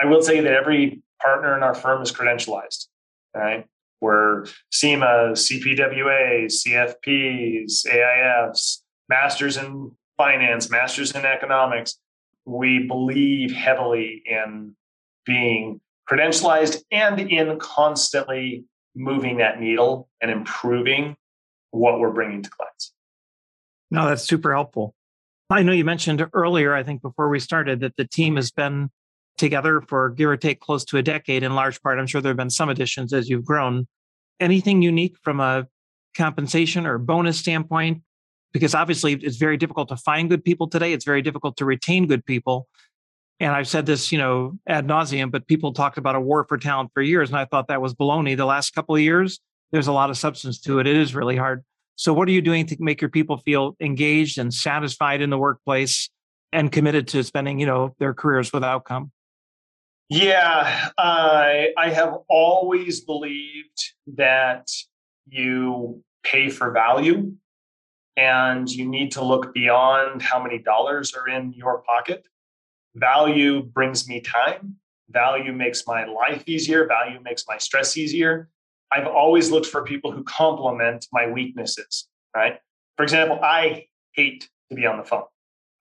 I 0.00 0.06
will 0.06 0.22
say 0.22 0.38
that 0.38 0.52
every 0.52 1.02
partner 1.20 1.56
in 1.56 1.64
our 1.64 1.74
firm 1.74 2.00
is 2.00 2.12
credentialized. 2.12 2.86
Right, 3.34 3.66
we're 4.04 4.44
CIMA, 4.70 5.32
CPWA, 5.32 6.44
CFPs, 6.44 7.86
AIFs, 7.86 8.82
masters 9.08 9.56
in 9.56 9.92
finance, 10.18 10.70
masters 10.70 11.12
in 11.12 11.24
economics. 11.24 11.98
We 12.44 12.86
believe 12.86 13.52
heavily 13.52 14.22
in 14.26 14.76
being 15.24 15.80
credentialized 16.08 16.82
and 16.90 17.18
in 17.18 17.58
constantly 17.58 18.66
moving 18.94 19.38
that 19.38 19.58
needle 19.58 20.10
and 20.20 20.30
improving 20.30 21.16
what 21.70 21.98
we're 21.98 22.12
bringing 22.12 22.42
to 22.42 22.50
clients. 22.50 22.92
No, 23.90 24.06
that's 24.06 24.22
super 24.22 24.52
helpful. 24.52 24.94
I 25.48 25.62
know 25.62 25.72
you 25.72 25.84
mentioned 25.84 26.26
earlier, 26.34 26.74
I 26.74 26.82
think 26.82 27.00
before 27.00 27.30
we 27.30 27.40
started, 27.40 27.80
that 27.80 27.96
the 27.96 28.06
team 28.06 28.36
has 28.36 28.50
been 28.50 28.90
together 29.36 29.80
for 29.80 30.10
give 30.10 30.28
or 30.28 30.36
take 30.36 30.60
close 30.60 30.84
to 30.86 30.98
a 30.98 31.02
decade 31.02 31.42
in 31.42 31.54
large 31.54 31.82
part. 31.82 31.98
I'm 31.98 32.06
sure 32.06 32.20
there 32.20 32.30
have 32.30 32.36
been 32.36 32.50
some 32.50 32.68
additions 32.68 33.12
as 33.12 33.28
you've 33.28 33.44
grown. 33.44 33.86
Anything 34.40 34.82
unique 34.82 35.16
from 35.22 35.40
a 35.40 35.66
compensation 36.16 36.86
or 36.86 36.98
bonus 36.98 37.38
standpoint? 37.38 38.02
Because 38.52 38.74
obviously 38.74 39.14
it's 39.14 39.36
very 39.36 39.56
difficult 39.56 39.88
to 39.88 39.96
find 39.96 40.30
good 40.30 40.44
people 40.44 40.68
today. 40.68 40.92
It's 40.92 41.04
very 41.04 41.22
difficult 41.22 41.56
to 41.56 41.64
retain 41.64 42.06
good 42.06 42.24
people. 42.24 42.68
And 43.40 43.52
I've 43.52 43.66
said 43.66 43.86
this, 43.86 44.12
you 44.12 44.18
know, 44.18 44.58
ad 44.68 44.86
nauseum, 44.86 45.30
but 45.30 45.46
people 45.48 45.72
talked 45.72 45.98
about 45.98 46.14
a 46.14 46.20
war 46.20 46.44
for 46.48 46.56
talent 46.56 46.90
for 46.94 47.02
years. 47.02 47.30
And 47.30 47.38
I 47.38 47.44
thought 47.44 47.66
that 47.68 47.82
was 47.82 47.92
baloney. 47.94 48.36
The 48.36 48.44
last 48.44 48.74
couple 48.74 48.94
of 48.94 49.00
years, 49.00 49.40
there's 49.72 49.88
a 49.88 49.92
lot 49.92 50.08
of 50.08 50.16
substance 50.16 50.60
to 50.60 50.78
it. 50.78 50.86
It 50.86 50.96
is 50.96 51.16
really 51.16 51.36
hard. 51.36 51.64
So, 51.96 52.12
what 52.12 52.28
are 52.28 52.32
you 52.32 52.42
doing 52.42 52.66
to 52.66 52.76
make 52.78 53.00
your 53.00 53.10
people 53.10 53.38
feel 53.38 53.76
engaged 53.80 54.38
and 54.38 54.52
satisfied 54.52 55.20
in 55.20 55.30
the 55.30 55.38
workplace 55.38 56.08
and 56.52 56.70
committed 56.70 57.08
to 57.08 57.22
spending, 57.24 57.58
you 57.58 57.66
know, 57.66 57.94
their 57.98 58.14
careers 58.14 58.52
with 58.52 58.64
outcome? 58.64 59.10
Yeah, 60.08 60.90
I 60.98 61.70
I 61.78 61.90
have 61.90 62.18
always 62.28 63.00
believed 63.00 63.92
that 64.14 64.68
you 65.26 66.02
pay 66.22 66.50
for 66.50 66.70
value 66.72 67.32
and 68.16 68.70
you 68.70 68.86
need 68.88 69.12
to 69.12 69.24
look 69.24 69.54
beyond 69.54 70.22
how 70.22 70.42
many 70.42 70.58
dollars 70.58 71.14
are 71.14 71.28
in 71.28 71.52
your 71.52 71.82
pocket. 71.82 72.26
Value 72.94 73.62
brings 73.62 74.06
me 74.08 74.20
time. 74.20 74.76
Value 75.10 75.52
makes 75.52 75.84
my 75.86 76.04
life 76.04 76.44
easier. 76.46 76.86
Value 76.86 77.20
makes 77.20 77.44
my 77.48 77.58
stress 77.58 77.96
easier. 77.96 78.48
I've 78.92 79.06
always 79.06 79.50
looked 79.50 79.66
for 79.66 79.82
people 79.84 80.12
who 80.12 80.22
complement 80.24 81.06
my 81.12 81.26
weaknesses, 81.26 82.08
right? 82.36 82.58
For 82.96 83.02
example, 83.02 83.40
I 83.42 83.86
hate 84.12 84.48
to 84.70 84.76
be 84.76 84.86
on 84.86 84.98
the 84.98 85.04
phone. 85.04 85.24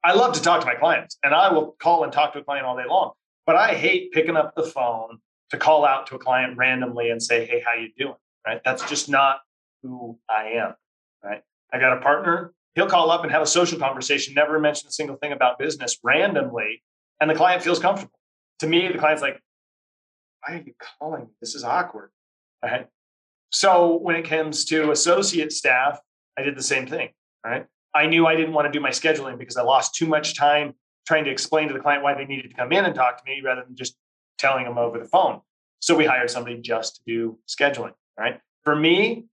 I 0.04 0.14
love 0.14 0.34
to 0.34 0.42
talk 0.42 0.62
to 0.62 0.66
my 0.66 0.76
clients 0.76 1.18
and 1.24 1.34
I 1.34 1.52
will 1.52 1.76
call 1.80 2.04
and 2.04 2.12
talk 2.12 2.34
to 2.34 2.40
a 2.40 2.44
client 2.44 2.66
all 2.66 2.76
day 2.76 2.88
long. 2.88 3.12
But 3.46 3.56
I 3.56 3.74
hate 3.74 4.12
picking 4.12 4.38
up 4.38 4.56
the 4.56 4.64
phone 4.64 5.20
to 5.52 5.58
call 5.58 5.86
out 5.86 6.08
to 6.08 6.16
a 6.16 6.20
client 6.20 6.58
randomly 6.58 7.10
and 7.10 7.22
say, 7.22 7.46
"Hey, 7.46 7.62
how 7.66 7.74
you 7.80 7.90
doing?" 7.98 8.16
Right? 8.46 8.62
That's 8.64 8.88
just 8.90 9.10
not 9.10 9.42
who 9.82 10.20
I 10.30 10.52
am. 10.54 10.76
Right? 11.24 11.44
I 11.72 11.80
got 11.80 11.98
a 11.98 12.02
partner. 12.02 12.54
He'll 12.76 12.90
call 12.90 13.12
up 13.12 13.24
and 13.24 13.32
have 13.32 13.42
a 13.42 13.48
social 13.48 13.78
conversation, 13.78 14.34
never 14.34 14.60
mention 14.60 14.88
a 14.88 14.92
single 14.92 15.18
thing 15.18 15.32
about 15.32 15.60
business 15.60 16.00
randomly, 16.04 16.82
and 17.22 17.30
the 17.30 17.36
client 17.36 17.62
feels 17.62 17.80
comfortable. 17.80 18.20
To 18.60 18.68
me, 18.68 18.88
the 18.88 18.98
client's 18.98 19.22
like, 19.22 19.40
"Why 20.42 20.56
are 20.56 20.58
you 20.58 20.74
calling? 21.00 21.26
me? 21.26 21.30
This 21.40 21.56
is 21.56 21.64
awkward." 21.64 22.12
Right? 22.64 22.88
So 23.52 23.98
when 23.98 24.16
it 24.16 24.24
comes 24.24 24.66
to 24.66 24.92
associate 24.92 25.52
staff, 25.52 26.00
I 26.38 26.42
did 26.42 26.56
the 26.56 26.64
same 26.64 26.88
thing. 26.88 27.14
Right? 27.46 27.68
I 27.94 28.08
knew 28.08 28.26
I 28.26 28.36
didn't 28.36 28.54
want 28.54 28.66
to 28.66 28.72
do 28.72 28.80
my 28.80 28.90
scheduling 28.90 29.38
because 29.38 29.58
I 29.58 29.62
lost 29.62 29.94
too 29.94 30.08
much 30.08 30.36
time 30.36 30.74
trying 31.06 31.26
to 31.26 31.32
explain 31.32 31.68
to 31.68 31.74
the 31.74 31.80
client 31.80 32.04
why 32.04 32.14
they 32.14 32.26
needed 32.26 32.50
to 32.50 32.56
come 32.56 32.72
in 32.72 32.86
and 32.86 32.96
talk 32.96 33.18
to 33.18 33.24
me 33.30 33.42
rather 33.44 33.64
than 33.64 33.76
just 33.76 33.96
telling 34.38 34.66
them 34.66 34.78
over 34.78 35.00
the 35.00 35.06
phone. 35.06 35.42
So 35.80 35.96
we 35.96 36.06
hired 36.06 36.30
somebody 36.30 36.58
just 36.58 36.98
to 36.98 37.02
do 37.06 37.40
scheduling. 37.48 37.94
Right. 38.18 38.40
For 38.64 38.76
me, 38.76 39.26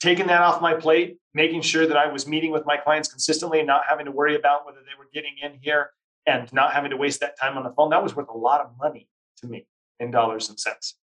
taking 0.00 0.26
that 0.28 0.40
off 0.42 0.60
my 0.60 0.74
plate, 0.74 1.18
making 1.34 1.62
sure 1.62 1.86
that 1.86 1.96
I 1.96 2.10
was 2.10 2.26
meeting 2.26 2.50
with 2.50 2.66
my 2.66 2.76
clients 2.76 3.08
consistently 3.08 3.58
and 3.58 3.66
not 3.66 3.82
having 3.88 4.06
to 4.06 4.12
worry 4.12 4.34
about 4.34 4.66
whether 4.66 4.78
they 4.78 4.98
were 4.98 5.08
getting 5.14 5.34
in 5.42 5.58
here 5.60 5.90
and 6.26 6.52
not 6.52 6.72
having 6.72 6.90
to 6.90 6.96
waste 6.96 7.20
that 7.20 7.38
time 7.38 7.56
on 7.56 7.64
the 7.64 7.70
phone, 7.70 7.90
that 7.90 8.02
was 8.02 8.16
worth 8.16 8.28
a 8.28 8.36
lot 8.36 8.60
of 8.60 8.70
money 8.78 9.08
to 9.38 9.46
me 9.46 9.66
in 10.00 10.10
dollars 10.10 10.48
and 10.48 10.58
cents. 10.58 10.96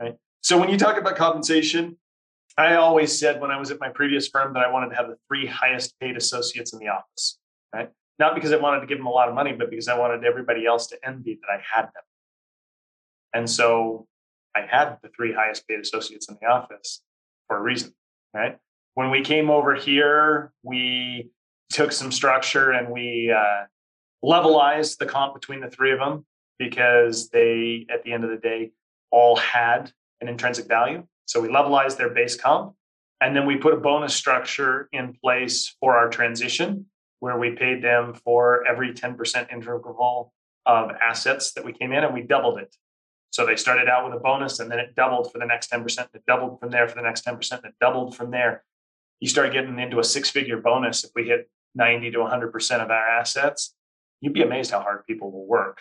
Right. 0.00 0.16
So 0.42 0.58
when 0.58 0.68
you 0.68 0.76
talk 0.76 0.98
about 0.98 1.16
compensation, 1.16 1.96
I 2.58 2.74
always 2.74 3.16
said 3.18 3.40
when 3.40 3.50
I 3.50 3.58
was 3.58 3.70
at 3.70 3.80
my 3.80 3.88
previous 3.88 4.28
firm 4.28 4.52
that 4.54 4.62
I 4.62 4.70
wanted 4.70 4.90
to 4.90 4.96
have 4.96 5.08
the 5.08 5.16
three 5.28 5.46
highest 5.46 5.98
paid 5.98 6.16
associates 6.16 6.72
in 6.74 6.78
the 6.78 6.88
office. 6.88 7.38
Right 7.74 7.90
not 8.22 8.36
because 8.36 8.52
I 8.52 8.56
wanted 8.56 8.80
to 8.80 8.86
give 8.86 8.98
them 8.98 9.06
a 9.06 9.10
lot 9.10 9.28
of 9.28 9.34
money, 9.34 9.52
but 9.52 9.68
because 9.68 9.88
I 9.88 9.98
wanted 9.98 10.24
everybody 10.24 10.64
else 10.64 10.86
to 10.88 10.98
envy 11.04 11.40
that 11.42 11.48
I 11.52 11.60
had 11.74 11.86
them. 11.86 12.04
And 13.34 13.50
so 13.50 14.06
I 14.54 14.60
had 14.60 14.98
the 15.02 15.08
three 15.08 15.32
highest 15.32 15.66
paid 15.66 15.80
associates 15.80 16.28
in 16.28 16.38
the 16.40 16.46
office 16.46 17.02
for 17.48 17.56
a 17.56 17.60
reason, 17.60 17.92
right? 18.32 18.58
When 18.94 19.10
we 19.10 19.22
came 19.22 19.50
over 19.50 19.74
here, 19.74 20.52
we 20.62 21.30
took 21.72 21.90
some 21.90 22.12
structure 22.12 22.70
and 22.70 22.90
we 22.90 23.34
uh, 23.36 23.64
levelized 24.24 24.98
the 24.98 25.06
comp 25.06 25.34
between 25.34 25.60
the 25.60 25.70
three 25.70 25.90
of 25.90 25.98
them 25.98 26.24
because 26.60 27.28
they, 27.30 27.86
at 27.92 28.04
the 28.04 28.12
end 28.12 28.22
of 28.22 28.30
the 28.30 28.36
day, 28.36 28.70
all 29.10 29.34
had 29.34 29.90
an 30.20 30.28
intrinsic 30.28 30.68
value. 30.68 31.02
So 31.26 31.40
we 31.40 31.48
levelized 31.48 31.96
their 31.96 32.10
base 32.10 32.36
comp 32.36 32.76
and 33.20 33.34
then 33.34 33.46
we 33.46 33.56
put 33.56 33.74
a 33.74 33.78
bonus 33.78 34.14
structure 34.14 34.88
in 34.92 35.12
place 35.14 35.74
for 35.80 35.96
our 35.96 36.08
transition 36.08 36.86
where 37.22 37.38
we 37.38 37.50
paid 37.52 37.84
them 37.84 38.12
for 38.12 38.66
every 38.66 38.92
10% 38.92 39.52
interval 39.52 40.32
of 40.66 40.90
assets 40.90 41.52
that 41.52 41.64
we 41.64 41.72
came 41.72 41.92
in 41.92 42.02
and 42.02 42.12
we 42.12 42.20
doubled 42.20 42.58
it. 42.58 42.74
So 43.30 43.46
they 43.46 43.54
started 43.54 43.88
out 43.88 44.04
with 44.04 44.12
a 44.12 44.18
bonus 44.18 44.58
and 44.58 44.68
then 44.68 44.80
it 44.80 44.96
doubled 44.96 45.30
for 45.30 45.38
the 45.38 45.46
next 45.46 45.70
10%, 45.70 45.86
it 46.14 46.24
doubled 46.26 46.58
from 46.58 46.70
there 46.70 46.88
for 46.88 46.96
the 46.96 47.02
next 47.02 47.24
10%, 47.24 47.52
and 47.52 47.66
it 47.66 47.74
doubled 47.80 48.16
from 48.16 48.32
there. 48.32 48.64
You 49.20 49.28
start 49.28 49.52
getting 49.52 49.78
into 49.78 50.00
a 50.00 50.04
six 50.04 50.30
figure 50.30 50.60
bonus 50.60 51.04
if 51.04 51.12
we 51.14 51.28
hit 51.28 51.48
90 51.76 52.10
to 52.10 52.18
100% 52.18 52.82
of 52.82 52.90
our 52.90 53.08
assets. 53.08 53.72
You'd 54.20 54.32
be 54.32 54.42
amazed 54.42 54.72
how 54.72 54.80
hard 54.80 55.06
people 55.06 55.30
will 55.30 55.46
work 55.46 55.78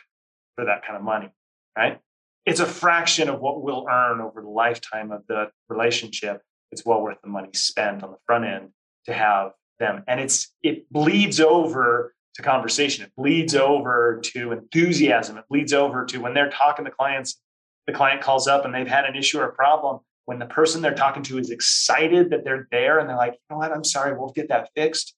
for 0.56 0.66
that 0.66 0.86
kind 0.86 0.96
of 0.96 1.02
money, 1.02 1.32
right? 1.76 2.00
It's 2.46 2.60
a 2.60 2.68
fraction 2.68 3.30
of 3.30 3.40
what 3.40 3.64
we'll 3.64 3.88
earn 3.90 4.22
over 4.22 4.44
the 4.44 4.48
lifetime 4.48 5.12
of 5.12 5.26
the 5.28 5.50
relationship. 5.70 6.44
It's 6.72 6.86
well 6.86 7.02
worth 7.02 7.18
the 7.24 7.30
money 7.30 7.50
spent 7.54 8.04
on 8.04 8.12
the 8.12 8.18
front 8.28 8.46
end 8.46 8.70
to 9.08 9.14
have 9.14 9.54
them. 9.82 10.04
And 10.08 10.20
it's 10.22 10.54
it 10.64 10.90
bleeds 10.92 11.42
over 11.42 12.16
to 12.36 12.42
conversation. 12.42 13.04
It 13.04 13.12
bleeds 13.18 13.56
over 13.56 14.22
to 14.24 14.54
enthusiasm. 14.54 15.38
It 15.38 15.44
bleeds 15.50 15.74
over 15.74 16.06
to 16.06 16.20
when 16.20 16.34
they're 16.34 16.50
talking 16.50 16.86
to 16.86 16.92
clients 16.92 17.42
the 17.88 17.94
client 17.94 18.22
calls 18.22 18.48
up 18.48 18.64
and 18.64 18.74
they've 18.74 18.88
had 18.88 19.06
an 19.06 19.16
issue 19.16 19.40
or 19.40 19.46
a 19.46 19.54
problem 19.54 20.00
when 20.26 20.40
the 20.40 20.46
person 20.46 20.82
they're 20.82 20.94
talking 20.94 21.24
to 21.24 21.40
is 21.40 21.50
excited 21.50 22.30
that 22.30 22.46
they're 22.46 22.68
there 22.72 23.00
and 23.00 23.10
they're 23.10 23.18
like 23.18 23.34
you 23.34 23.40
know 23.50 23.58
what? 23.58 23.72
I'm 23.72 23.84
sorry. 23.84 24.18
We'll 24.18 24.32
get 24.32 24.50
that 24.50 24.70
fixed. 24.76 25.16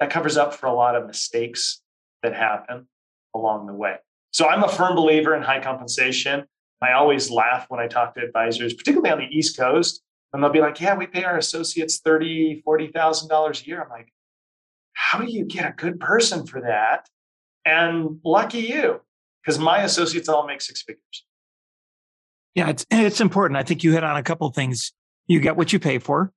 That 0.00 0.10
covers 0.10 0.36
up 0.36 0.54
for 0.54 0.66
a 0.66 0.74
lot 0.74 0.96
of 0.96 1.06
mistakes 1.06 1.80
that 2.22 2.34
happen 2.34 2.88
along 3.34 3.66
the 3.66 3.72
way. 3.72 3.96
So 4.32 4.48
i'm 4.48 4.64
a 4.64 4.68
firm 4.68 4.96
believer 4.96 5.34
in 5.34 5.42
high 5.42 5.62
compensation. 5.62 6.44
I 6.82 6.92
always 6.92 7.30
laugh 7.30 7.66
when 7.68 7.80
i 7.80 7.86
talk 7.86 8.14
to 8.14 8.20
advisors 8.22 8.74
particularly 8.74 9.10
on 9.10 9.18
the 9.18 9.34
east 9.34 9.56
coast 9.56 10.02
and 10.34 10.42
they'll 10.42 10.50
be 10.50 10.60
like, 10.60 10.80
yeah, 10.82 10.94
we 10.94 11.06
pay 11.06 11.24
our 11.24 11.38
associates 11.38 12.00
thirty, 12.04 12.60
forty 12.62 12.88
thousand 12.88 13.30
dollars 13.30 13.62
a 13.62 13.66
year. 13.66 13.82
I'm 13.82 13.88
like, 13.88 14.12
how 14.92 15.18
do 15.20 15.32
you 15.32 15.46
get 15.46 15.64
a 15.66 15.72
good 15.72 15.98
person 15.98 16.46
for 16.46 16.60
that? 16.60 17.08
And 17.64 18.18
lucky 18.22 18.58
you, 18.60 19.00
because 19.42 19.58
my 19.58 19.82
associates 19.84 20.28
all 20.28 20.46
make 20.46 20.60
six 20.60 20.82
figures. 20.82 21.24
Yeah, 22.54 22.68
it's 22.68 22.84
it's 22.90 23.22
important. 23.22 23.56
I 23.56 23.62
think 23.62 23.82
you 23.82 23.92
hit 23.92 24.04
on 24.04 24.16
a 24.18 24.22
couple 24.22 24.50
things. 24.50 24.92
You 25.26 25.40
get 25.40 25.56
what 25.56 25.72
you 25.72 25.78
pay 25.78 25.98
for. 25.98 26.30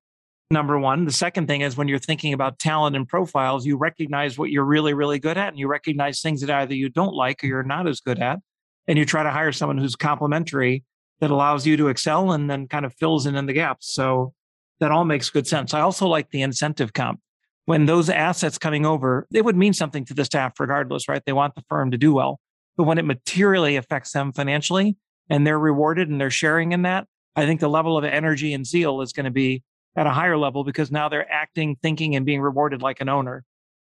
Number 0.49 0.79
one. 0.79 1.03
The 1.03 1.11
second 1.11 1.47
thing 1.47 1.59
is 1.59 1.75
when 1.75 1.89
you're 1.89 1.99
thinking 1.99 2.31
about 2.31 2.57
talent 2.57 2.95
and 2.95 3.05
profiles, 3.05 3.65
you 3.65 3.75
recognize 3.75 4.37
what 4.37 4.49
you're 4.49 4.63
really, 4.63 4.93
really 4.93 5.19
good 5.19 5.37
at, 5.37 5.49
and 5.49 5.59
you 5.59 5.67
recognize 5.67 6.21
things 6.21 6.39
that 6.39 6.49
either 6.49 6.73
you 6.73 6.87
don't 6.87 7.13
like 7.13 7.43
or 7.43 7.47
you're 7.47 7.63
not 7.63 7.85
as 7.85 7.99
good 7.99 8.19
at. 8.19 8.39
and 8.87 8.97
you 8.97 9.05
try 9.05 9.23
to 9.23 9.31
hire 9.31 9.51
someone 9.51 9.77
who's 9.77 9.95
complementary 9.95 10.83
that 11.19 11.31
allows 11.31 11.65
you 11.65 11.77
to 11.77 11.87
excel 11.87 12.31
and 12.31 12.49
then 12.49 12.67
kind 12.67 12.85
of 12.85 12.93
fills 12.93 13.25
in 13.25 13.35
in 13.35 13.45
the 13.45 13.53
gaps. 13.53 13.93
So 13.93 14.33
that 14.79 14.91
all 14.91 15.05
makes 15.05 15.29
good 15.29 15.47
sense. 15.47 15.73
I 15.73 15.81
also 15.81 16.07
like 16.07 16.29
the 16.29 16.41
incentive 16.41 16.93
comp. 16.93 17.19
When 17.65 17.85
those 17.85 18.09
assets 18.09 18.57
coming 18.57 18.85
over, 18.85 19.27
it 19.33 19.43
would 19.43 19.57
mean 19.57 19.73
something 19.73 20.05
to 20.05 20.13
the 20.13 20.23
staff 20.23 20.59
regardless, 20.59 21.09
right? 21.09 21.21
They 21.25 21.33
want 21.33 21.55
the 21.55 21.63
firm 21.67 21.91
to 21.91 21.97
do 21.97 22.13
well. 22.13 22.39
But 22.77 22.83
when 22.83 22.97
it 22.97 23.05
materially 23.05 23.75
affects 23.75 24.11
them 24.11 24.31
financially 24.31 24.95
and 25.29 25.45
they're 25.45 25.59
rewarded 25.59 26.09
and 26.09 26.21
they're 26.21 26.29
sharing 26.29 26.71
in 26.71 26.83
that, 26.83 27.07
I 27.35 27.45
think 27.45 27.59
the 27.59 27.67
level 27.67 27.97
of 27.97 28.03
energy 28.03 28.53
and 28.53 28.65
zeal 28.65 29.01
is 29.01 29.11
going 29.11 29.25
to 29.25 29.31
be 29.31 29.63
at 29.97 30.07
a 30.07 30.11
higher 30.11 30.37
level 30.37 30.63
because 30.63 30.91
now 30.91 31.09
they're 31.09 31.29
acting, 31.29 31.75
thinking, 31.81 32.15
and 32.15 32.25
being 32.25 32.39
rewarded 32.39 32.81
like 32.81 33.01
an 33.01 33.09
owner. 33.09 33.43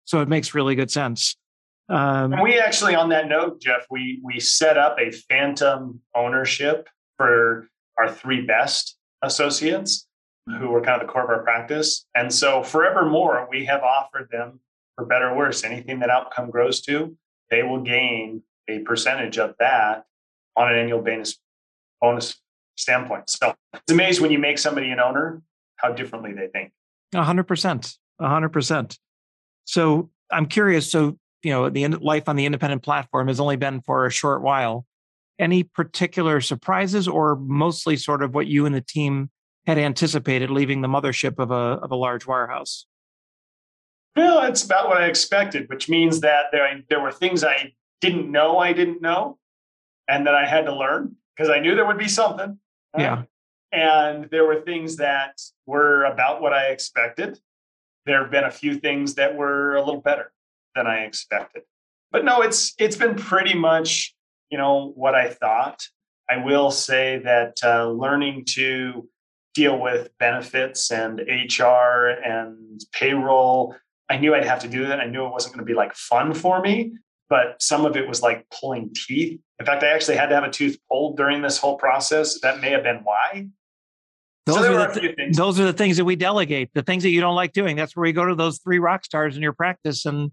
So 0.05 0.21
it 0.21 0.29
makes 0.29 0.55
really 0.55 0.75
good 0.75 0.91
sense. 0.91 1.37
Um, 1.89 2.35
we 2.43 2.59
actually, 2.59 2.95
on 2.95 3.11
that 3.11 3.29
note, 3.29 3.61
Jeff, 3.61 3.87
we 3.91 4.21
we 4.23 4.41
set 4.41 4.79
up 4.79 4.97
a 4.99 5.11
phantom 5.11 6.01
ownership 6.15 6.89
for 7.21 7.69
our 7.99 8.11
three 8.11 8.41
best 8.41 8.97
associates 9.21 10.07
who 10.59 10.69
were 10.69 10.81
kind 10.81 11.03
of 11.03 11.07
the 11.07 11.13
core 11.13 11.25
of 11.25 11.29
our 11.29 11.43
practice. 11.43 12.07
And 12.15 12.33
so 12.33 12.63
forevermore, 12.63 13.47
we 13.51 13.67
have 13.67 13.83
offered 13.83 14.31
them, 14.33 14.61
for 14.97 15.05
better 15.05 15.29
or 15.29 15.37
worse, 15.37 15.63
anything 15.63 15.99
that 15.99 16.09
outcome 16.09 16.51
grows 16.51 16.81
to, 16.83 17.15
they 17.51 17.63
will 17.63 17.83
gain 17.83 18.43
a 18.69 18.79
percentage 18.79 19.37
of 19.37 19.55
that 19.61 20.07
on 20.57 20.73
an 20.73 20.79
annual 20.79 21.03
bonus 21.03 21.39
bonus 22.01 22.41
standpoint. 22.79 23.29
So 23.29 23.55
it's 23.75 23.93
amazing 23.93 24.23
when 24.23 24.31
you 24.31 24.39
make 24.39 24.57
somebody 24.57 24.91
an 24.91 24.99
owner, 24.99 25.43
how 25.77 25.93
differently 25.93 26.33
they 26.33 26.47
think. 26.47 26.73
A 27.15 27.23
hundred 27.23 27.45
percent. 27.45 27.99
A 28.19 28.29
hundred 28.29 28.49
percent. 28.49 28.99
So 29.67 30.09
I'm 30.33 30.47
curious. 30.47 30.91
So, 30.91 31.19
you 31.43 31.53
know, 31.53 31.69
the 31.69 31.87
life 31.89 32.31
on 32.31 32.37
the 32.37 32.47
independent 32.47 32.83
platform 32.83 33.29
has 33.29 33.41
only 33.41 33.57
been 33.57 33.83
for 33.83 34.07
a 34.07 34.11
short 34.11 34.41
while. 34.41 34.87
Any 35.41 35.65
particular 35.65 36.41
surprises 36.41 37.09
or 37.09 37.35
mostly 37.37 37.97
sort 37.97 38.23
of 38.23 38.35
what 38.35 38.47
you 38.47 38.67
and 38.67 38.75
the 38.75 38.81
team 38.81 39.31
had 39.67 39.79
anticipated 39.79 40.51
leaving 40.51 40.83
the 40.83 40.89
mothership 40.89 41.39
of 41.39 41.51
a, 41.51 41.81
of 41.83 41.91
a 41.91 41.97
large 41.97 42.27
wirehouse? 42.27 42.85
Well, 44.15 44.43
it's 44.45 44.65
about 44.65 44.89
what 44.89 44.99
I 44.99 45.07
expected, 45.07 45.69
which 45.69 45.89
means 45.89 46.21
that 46.21 46.47
there, 46.53 46.69
there 46.89 47.01
were 47.01 47.13
things 47.13 47.43
I 47.43 47.73
didn't 48.01 48.31
know 48.31 48.59
I 48.59 48.73
didn't 48.73 49.01
know 49.01 49.39
and 50.09 50.27
that 50.27 50.35
I 50.35 50.47
had 50.47 50.67
to 50.67 50.75
learn 50.75 51.17
because 51.37 51.51
I 51.51 51.61
knew 51.61 51.75
there 51.75 51.87
would 51.87 51.99
be 51.99 52.09
something. 52.09 52.59
Yeah. 52.97 53.23
And 53.73 54.29
there 54.31 54.45
were 54.45 54.61
things 54.61 54.97
that 54.97 55.41
were 55.65 56.05
about 56.05 56.43
what 56.43 56.53
I 56.53 56.67
expected. 56.67 57.39
There 58.05 58.21
have 58.21 58.31
been 58.31 58.45
a 58.45 58.51
few 58.51 58.75
things 58.75 59.15
that 59.15 59.37
were 59.37 59.77
a 59.77 59.85
little 59.85 60.01
better 60.01 60.33
than 60.75 60.87
I 60.87 61.05
expected. 61.05 61.63
But 62.11 62.25
no, 62.25 62.43
it's 62.43 62.75
it's 62.79 62.97
been 62.97 63.15
pretty 63.15 63.55
much, 63.55 64.15
you 64.51 64.59
know, 64.59 64.93
what 64.95 65.15
I 65.15 65.31
thought. 65.31 65.83
I 66.29 66.45
will 66.45 66.71
say 66.71 67.21
that 67.25 67.59
uh, 67.65 67.91
learning 67.91 68.45
to 68.51 69.09
deal 69.55 69.79
with 69.79 70.11
benefits 70.19 70.91
and 70.93 71.21
HR 71.21 72.09
and 72.25 72.81
payroll, 72.93 73.75
I 74.09 74.17
knew 74.17 74.35
I'd 74.35 74.45
have 74.45 74.61
to 74.61 74.69
do 74.69 74.87
that. 74.87 75.01
I 75.01 75.07
knew 75.07 75.27
it 75.27 75.33
wasn't 75.33 75.55
going 75.55 75.67
to 75.67 75.71
be 75.71 75.75
like 75.75 75.95
fun 75.95 76.35
for 76.35 76.61
me, 76.61 76.93
but 77.29 77.61
some 77.61 77.85
of 77.85 77.97
it 77.97 78.09
was 78.09 78.23
like 78.23 78.47
pulling 78.51 78.93
teeth. 78.95 79.41
In 79.59 79.67
fact, 79.67 79.83
I 79.83 79.89
actually 79.89 80.17
had 80.17 80.29
to 80.29 80.35
have 80.35 80.45
a 80.45 80.51
tooth 80.51 80.79
pulled 80.89 81.17
during 81.17 81.43
this 81.43 81.59
whole 81.59 81.77
process. 81.77 82.41
That 82.41 82.61
may 82.61 82.71
have 82.71 82.85
been 82.85 83.01
why. 83.03 83.49
Those, 84.47 84.57
so 84.57 84.75
are, 84.75 84.95
the 84.95 85.01
th- 85.01 85.37
those 85.37 85.61
are 85.61 85.65
the 85.65 85.73
things 85.73 85.97
that 85.99 86.05
we 86.05 86.17
delegate, 86.17 86.71
the 86.75 86.83
things 86.83 87.03
that 87.03 87.11
you 87.11 87.21
don't 87.21 87.37
like 87.37 87.53
doing. 87.53 87.77
That's 87.77 87.95
where 87.95 88.03
we 88.03 88.13
go 88.13 88.25
to 88.25 88.35
those 88.35 88.59
three 88.59 88.79
rock 88.79 89.05
stars 89.05 89.37
in 89.37 89.43
your 89.43 89.53
practice 89.53 90.07
and 90.07 90.33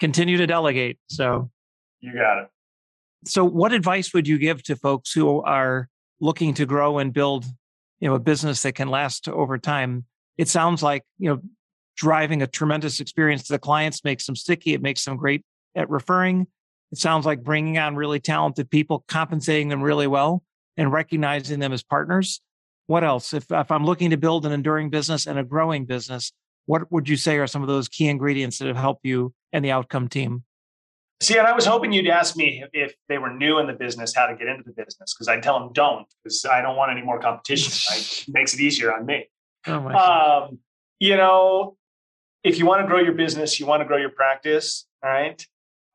continue 0.00 0.38
to 0.38 0.46
delegate. 0.46 0.98
So 1.08 1.50
you 2.00 2.14
got 2.14 2.42
it. 2.42 2.48
So 3.26 3.44
what 3.44 3.72
advice 3.72 4.14
would 4.14 4.26
you 4.26 4.38
give 4.38 4.62
to 4.64 4.76
folks 4.76 5.12
who 5.12 5.42
are 5.42 5.88
looking 6.20 6.54
to 6.54 6.66
grow 6.66 6.98
and 6.98 7.12
build, 7.12 7.44
you 8.00 8.08
know, 8.08 8.14
a 8.14 8.20
business 8.20 8.62
that 8.62 8.74
can 8.74 8.88
last 8.88 9.28
over 9.28 9.58
time? 9.58 10.04
It 10.38 10.48
sounds 10.48 10.82
like, 10.82 11.02
you 11.18 11.30
know, 11.30 11.40
driving 11.96 12.40
a 12.40 12.46
tremendous 12.46 13.00
experience 13.00 13.42
to 13.44 13.52
the 13.52 13.58
clients 13.58 14.04
makes 14.04 14.24
them 14.24 14.36
sticky. 14.36 14.72
It 14.72 14.80
makes 14.80 15.04
them 15.04 15.16
great 15.16 15.44
at 15.74 15.90
referring. 15.90 16.46
It 16.92 16.98
sounds 16.98 17.26
like 17.26 17.44
bringing 17.44 17.78
on 17.78 17.94
really 17.94 18.20
talented 18.20 18.70
people, 18.70 19.04
compensating 19.06 19.68
them 19.68 19.82
really 19.82 20.06
well, 20.06 20.42
and 20.76 20.92
recognizing 20.92 21.60
them 21.60 21.72
as 21.72 21.82
partners. 21.82 22.40
What 22.86 23.04
else? 23.04 23.32
If, 23.34 23.44
if 23.50 23.70
I'm 23.70 23.84
looking 23.84 24.10
to 24.10 24.16
build 24.16 24.46
an 24.46 24.52
enduring 24.52 24.90
business 24.90 25.26
and 25.26 25.38
a 25.38 25.44
growing 25.44 25.84
business, 25.84 26.32
what 26.66 26.90
would 26.90 27.08
you 27.08 27.16
say 27.16 27.36
are 27.38 27.46
some 27.46 27.62
of 27.62 27.68
those 27.68 27.88
key 27.88 28.08
ingredients 28.08 28.58
that 28.58 28.66
have 28.66 28.76
helped 28.76 29.04
you 29.04 29.34
and 29.52 29.64
the 29.64 29.70
outcome 29.70 30.08
team? 30.08 30.42
See, 31.22 31.36
and 31.36 31.46
I 31.46 31.52
was 31.52 31.66
hoping 31.66 31.92
you'd 31.92 32.08
ask 32.08 32.34
me 32.34 32.64
if 32.72 32.94
they 33.08 33.18
were 33.18 33.30
new 33.30 33.58
in 33.58 33.66
the 33.66 33.74
business, 33.74 34.14
how 34.14 34.26
to 34.26 34.34
get 34.34 34.48
into 34.48 34.62
the 34.64 34.72
business, 34.72 35.12
because 35.12 35.28
I'd 35.28 35.42
tell 35.42 35.58
them 35.60 35.70
don't, 35.74 36.06
because 36.24 36.46
I 36.46 36.62
don't 36.62 36.76
want 36.76 36.92
any 36.92 37.02
more 37.02 37.20
competition. 37.20 37.72
It 38.26 38.32
makes 38.32 38.54
it 38.54 38.60
easier 38.60 38.94
on 38.94 39.04
me. 39.04 39.28
Oh 39.66 39.88
um, 39.88 40.58
you 40.98 41.16
know, 41.16 41.76
if 42.42 42.58
you 42.58 42.64
want 42.64 42.80
to 42.82 42.86
grow 42.86 43.00
your 43.00 43.12
business, 43.12 43.60
you 43.60 43.66
want 43.66 43.82
to 43.82 43.84
grow 43.86 43.98
your 43.98 44.10
practice. 44.10 44.86
All 45.04 45.10
right. 45.10 45.44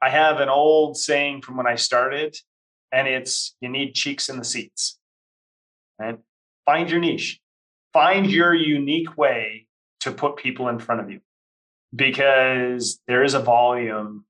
I 0.01 0.09
have 0.09 0.39
an 0.39 0.49
old 0.49 0.97
saying 0.97 1.41
from 1.41 1.57
when 1.57 1.65
I 1.65 1.75
started, 1.75 2.37
and 2.91 3.07
it's 3.07 3.55
you 3.61 3.69
need 3.69 3.95
cheeks 3.95 4.29
in 4.29 4.37
the 4.37 4.43
seats. 4.43 4.99
Right? 5.97 6.19
Find 6.65 6.89
your 6.89 6.99
niche, 6.99 7.39
find 7.93 8.29
your 8.29 8.53
unique 8.53 9.17
way 9.17 9.67
to 10.01 10.11
put 10.11 10.35
people 10.35 10.67
in 10.67 10.77
front 10.77 11.01
of 11.01 11.09
you 11.09 11.21
because 11.95 12.99
there 13.07 13.23
is 13.23 13.33
a 13.33 13.39
volume 13.39 14.25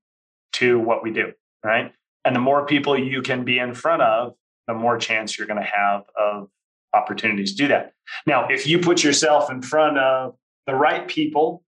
to 0.56 0.78
what 0.78 1.02
we 1.02 1.10
do, 1.10 1.32
right? 1.64 1.92
And 2.24 2.34
the 2.34 2.40
more 2.40 2.66
people 2.66 2.98
you 2.98 3.22
can 3.22 3.44
be 3.44 3.58
in 3.58 3.74
front 3.74 4.02
of, 4.02 4.34
the 4.66 4.74
more 4.74 4.98
chance 4.98 5.38
you're 5.38 5.46
going 5.46 5.62
to 5.62 5.68
have 5.68 6.02
of 6.18 6.48
opportunities 6.92 7.52
to 7.52 7.56
do 7.56 7.68
that. 7.68 7.92
Now, 8.26 8.48
if 8.48 8.66
you 8.66 8.78
put 8.78 9.04
yourself 9.04 9.50
in 9.50 9.62
front 9.62 9.98
of 9.98 10.34
the 10.66 10.74
right 10.74 11.06
people 11.06 11.62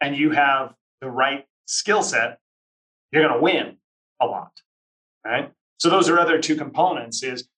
and 0.00 0.16
you 0.16 0.30
have 0.30 0.74
the 1.00 1.10
right 1.10 1.44
skill 1.66 2.02
set, 2.02 2.38
you're 3.12 3.22
going 3.22 3.34
to 3.34 3.40
win 3.40 3.76
a 4.20 4.26
lot, 4.26 4.52
right? 5.24 5.52
So 5.78 5.88
those 5.88 6.08
are 6.08 6.18
other 6.18 6.40
two 6.40 6.56
components 6.56 7.22
is 7.22 7.48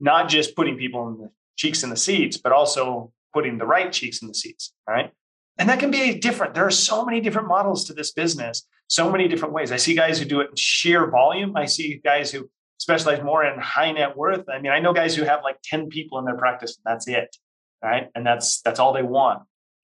not 0.00 0.28
just 0.28 0.54
putting 0.56 0.76
people 0.76 1.08
in 1.08 1.18
the 1.18 1.30
cheeks 1.56 1.82
in 1.82 1.90
the 1.90 1.96
seats, 1.96 2.36
but 2.36 2.52
also 2.52 3.12
putting 3.32 3.58
the 3.58 3.66
right 3.66 3.92
cheeks 3.92 4.20
in 4.20 4.28
the 4.28 4.34
seats, 4.34 4.72
right? 4.88 5.12
And 5.58 5.68
that 5.68 5.78
can 5.78 5.90
be 5.90 6.18
different. 6.18 6.54
There 6.54 6.66
are 6.66 6.70
so 6.70 7.04
many 7.04 7.20
different 7.20 7.48
models 7.48 7.84
to 7.84 7.94
this 7.94 8.12
business, 8.12 8.66
so 8.92 9.10
many 9.10 9.28
different 9.28 9.54
ways. 9.54 9.72
I 9.72 9.76
see 9.76 9.94
guys 9.94 10.18
who 10.18 10.24
do 10.24 10.40
it 10.40 10.50
in 10.50 10.56
sheer 10.56 11.10
volume. 11.10 11.56
I 11.56 11.66
see 11.66 12.00
guys 12.04 12.30
who 12.30 12.50
specialize 12.78 13.22
more 13.22 13.44
in 13.44 13.58
high 13.58 13.92
net 13.92 14.16
worth. 14.16 14.48
I 14.48 14.60
mean, 14.60 14.72
I 14.72 14.80
know 14.80 14.92
guys 14.92 15.14
who 15.14 15.24
have 15.24 15.40
like 15.42 15.56
10 15.64 15.88
people 15.88 16.18
in 16.18 16.24
their 16.24 16.36
practice 16.36 16.76
and 16.76 16.92
that's 16.92 17.08
it. 17.08 17.36
Right. 17.82 18.08
And 18.14 18.24
that's 18.24 18.60
that's 18.60 18.78
all 18.78 18.92
they 18.92 19.02
want 19.02 19.42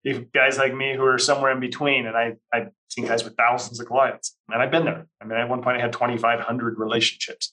you 0.04 0.26
guys 0.34 0.58
like 0.58 0.74
me 0.74 0.94
who 0.94 1.04
are 1.04 1.18
somewhere 1.18 1.50
in 1.50 1.60
between. 1.60 2.06
And 2.06 2.16
I, 2.16 2.34
I've 2.52 2.68
seen 2.90 3.06
guys 3.06 3.24
with 3.24 3.36
thousands 3.36 3.80
of 3.80 3.86
clients, 3.86 4.36
and 4.50 4.62
I've 4.62 4.70
been 4.70 4.84
there. 4.84 5.06
I 5.20 5.24
mean, 5.24 5.38
at 5.38 5.48
one 5.48 5.62
point, 5.62 5.78
I 5.78 5.80
had 5.80 5.92
2,500 5.92 6.78
relationships. 6.78 7.50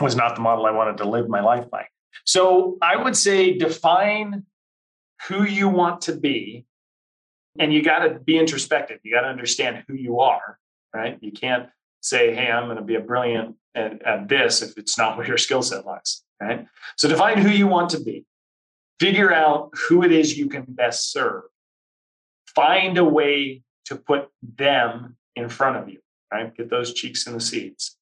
It 0.00 0.02
was 0.02 0.16
not 0.16 0.34
the 0.34 0.40
model 0.40 0.66
I 0.66 0.70
wanted 0.70 0.96
to 0.98 1.04
live 1.04 1.28
my 1.28 1.42
life 1.42 1.70
by. 1.70 1.84
So 2.24 2.78
I 2.82 2.96
would 2.96 3.16
say 3.16 3.56
define 3.56 4.46
who 5.28 5.44
you 5.44 5.68
want 5.68 6.02
to 6.02 6.16
be, 6.16 6.64
and 7.58 7.72
you 7.72 7.82
got 7.82 8.00
to 8.00 8.18
be 8.18 8.38
introspective. 8.38 9.00
You 9.02 9.14
got 9.14 9.22
to 9.22 9.28
understand 9.28 9.84
who 9.88 9.94
you 9.94 10.20
are, 10.20 10.58
right? 10.94 11.18
You 11.20 11.32
can't 11.32 11.68
say, 12.00 12.34
"Hey, 12.34 12.50
I'm 12.50 12.64
going 12.64 12.76
to 12.76 12.82
be 12.82 12.94
a 12.94 13.00
brilliant 13.00 13.56
at, 13.74 14.02
at 14.02 14.28
this" 14.28 14.62
if 14.62 14.78
it's 14.78 14.96
not 14.96 15.16
where 15.16 15.26
your 15.26 15.38
skill 15.38 15.62
set 15.62 15.84
lies, 15.84 16.22
right? 16.40 16.66
So 16.96 17.08
define 17.08 17.38
who 17.38 17.50
you 17.50 17.66
want 17.66 17.90
to 17.90 18.00
be 18.00 18.26
figure 19.00 19.32
out 19.32 19.70
who 19.88 20.04
it 20.04 20.12
is 20.12 20.38
you 20.38 20.48
can 20.48 20.64
best 20.68 21.10
serve 21.10 21.44
find 22.54 22.98
a 22.98 23.04
way 23.04 23.62
to 23.86 23.96
put 23.96 24.28
them 24.56 25.16
in 25.34 25.48
front 25.48 25.76
of 25.76 25.88
you 25.88 25.98
right 26.30 26.54
get 26.54 26.68
those 26.70 26.92
cheeks 26.92 27.26
in 27.26 27.32
the 27.32 27.40
seats 27.40 27.96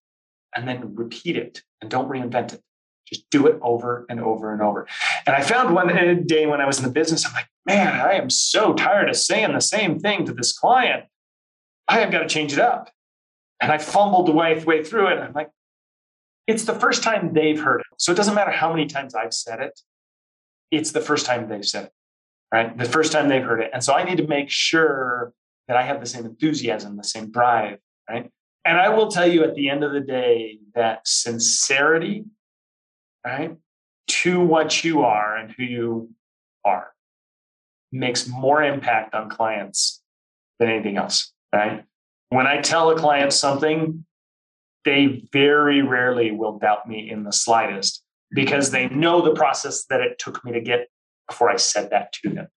and 0.55 0.69
then 0.69 0.95
repeat 0.95 1.37
it 1.37 1.63
and 1.81 1.91
don't 1.91 2.09
reinvent 2.09 2.53
it 2.53 2.63
just 3.09 3.29
do 3.31 3.47
it 3.47 3.59
over 3.63 4.07
and 4.09 4.21
over 4.21 4.53
and 4.53 4.63
over 4.63 4.87
and 5.27 5.35
i 5.35 5.41
found 5.41 5.75
one 5.75 5.89
day 6.27 6.47
when 6.47 6.61
i 6.61 6.67
was 6.67 6.79
in 6.79 6.85
the 6.85 6.91
business 6.91 7.27
i'm 7.27 7.33
like 7.33 7.49
man 7.67 8.01
i 8.01 8.13
am 8.13 8.31
so 8.31 8.73
tired 8.75 9.09
of 9.09 9.17
saying 9.17 9.53
the 9.53 9.61
same 9.61 9.99
thing 9.99 10.25
to 10.25 10.33
this 10.33 10.57
client 10.57 11.05
i 11.89 11.99
have 11.99 12.11
got 12.11 12.21
to 12.21 12.29
change 12.29 12.53
it 12.53 12.59
up 12.59 12.91
and 13.61 13.73
i 13.73 13.79
fumbled 13.79 14.27
the 14.27 14.33
way, 14.33 14.63
way 14.65 14.83
through 14.83 15.09
it 15.09 15.19
i'm 15.19 15.33
like 15.33 15.51
it's 16.47 16.65
the 16.65 16.75
first 16.75 17.03
time 17.03 17.35
they've 17.35 17.61
heard 17.61 17.81
it 17.81 17.87
so 17.99 18.13
it 18.13 18.15
doesn't 18.15 18.35
matter 18.35 18.51
how 18.51 18.71
many 18.71 18.87
times 18.87 19.15
i've 19.15 19.35
said 19.35 19.61
it 19.61 19.81
it's 20.71 20.93
the 20.93 21.01
first 21.01 21.27
time 21.27 21.49
they've 21.49 21.67
said 21.67 21.85
it, 21.85 21.93
right? 22.53 22.77
The 22.77 22.85
first 22.85 23.13
time 23.13 23.29
they've 23.29 23.43
heard 23.43 23.61
it. 23.61 23.71
And 23.73 23.83
so 23.83 23.95
I 23.95 24.05
need 24.05 24.19
to 24.19 24.27
make 24.27 24.51
sure 24.51 25.33
that 25.67 25.77
I 25.77 25.83
have 25.83 26.01
the 26.01 26.07
same 26.07 26.25
enthusiasm, 26.25 26.97
the 26.97 27.05
same 27.05 27.31
drive, 27.31 27.79
right? 28.09 28.31
And 28.65 28.79
I 28.79 28.89
will 28.91 29.09
tell 29.09 29.27
you 29.27 29.45
at 29.45 29.55
the 29.55 29.71
end 29.71 29.85
of 29.85 29.93
the 29.93 30.01
day 30.01 30.59
that 30.75 31.07
sincerity, 31.07 32.25
right, 33.25 33.57
to 34.09 34.41
what 34.41 34.85
you 34.85 35.03
are 35.03 35.37
and 35.37 35.53
who 35.53 35.65
you 35.65 36.11
are 36.65 36.93
makes 37.93 38.29
more 38.29 38.63
impact 38.63 39.15
on 39.15 39.31
clients 39.31 40.03
than 40.59 40.69
anything 40.69 40.97
else, 40.97 41.33
right? 41.53 41.85
When 42.31 42.47
I 42.47 42.61
tell 42.61 42.91
a 42.91 42.97
client 42.97 43.33
something, 43.33 44.05
they 44.85 45.29
very 45.33 45.83
rarely 45.83 46.31
will 46.31 46.59
doubt 46.59 46.89
me 46.89 47.11
in 47.11 47.25
the 47.25 47.33
slightest 47.33 48.03
because 48.31 48.71
they 48.71 48.89
know 48.89 49.23
the 49.23 49.35
process 49.35 49.85
that 49.87 50.01
it 50.01 50.19
took 50.19 50.45
me 50.45 50.53
to 50.53 50.61
get 50.61 50.89
before 51.29 51.51
I 51.51 51.57
said 51.57 51.91
that 51.91 52.13
to 52.15 52.31
them. 52.31 52.49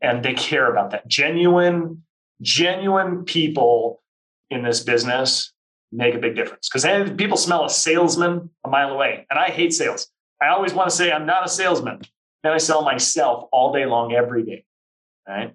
And 0.00 0.22
they 0.22 0.34
care 0.34 0.70
about 0.70 0.90
that. 0.90 1.06
Genuine, 1.06 2.02
genuine 2.40 3.24
people 3.24 4.02
in 4.50 4.62
this 4.62 4.80
business 4.80 5.52
make 5.92 6.14
a 6.14 6.18
big 6.18 6.34
difference 6.34 6.68
because 6.68 7.10
people 7.12 7.36
smell 7.36 7.64
a 7.64 7.70
salesman 7.70 8.50
a 8.64 8.68
mile 8.68 8.90
away. 8.90 9.26
And 9.30 9.38
I 9.38 9.48
hate 9.48 9.72
sales. 9.72 10.08
I 10.40 10.48
always 10.48 10.72
want 10.72 10.90
to 10.90 10.96
say 10.96 11.12
I'm 11.12 11.26
not 11.26 11.46
a 11.46 11.48
salesman. 11.48 12.00
Then 12.42 12.52
I 12.52 12.58
sell 12.58 12.82
myself 12.82 13.48
all 13.52 13.72
day 13.72 13.86
long, 13.86 14.12
every 14.12 14.42
day. 14.42 14.64
Right. 15.28 15.54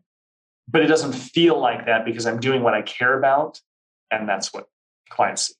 But 0.70 0.84
it 0.84 0.88
doesn't 0.88 1.14
feel 1.14 1.60
like 1.60 1.86
that 1.88 2.06
because 2.06 2.26
I'm 2.26 2.40
doing 2.40 2.62
what 2.64 2.74
I 2.74 2.82
care 2.82 3.18
about. 3.18 3.60
And 4.12 4.30
that's 4.30 4.54
what 4.54 4.68
clients 5.10 5.48
see. 5.48 5.54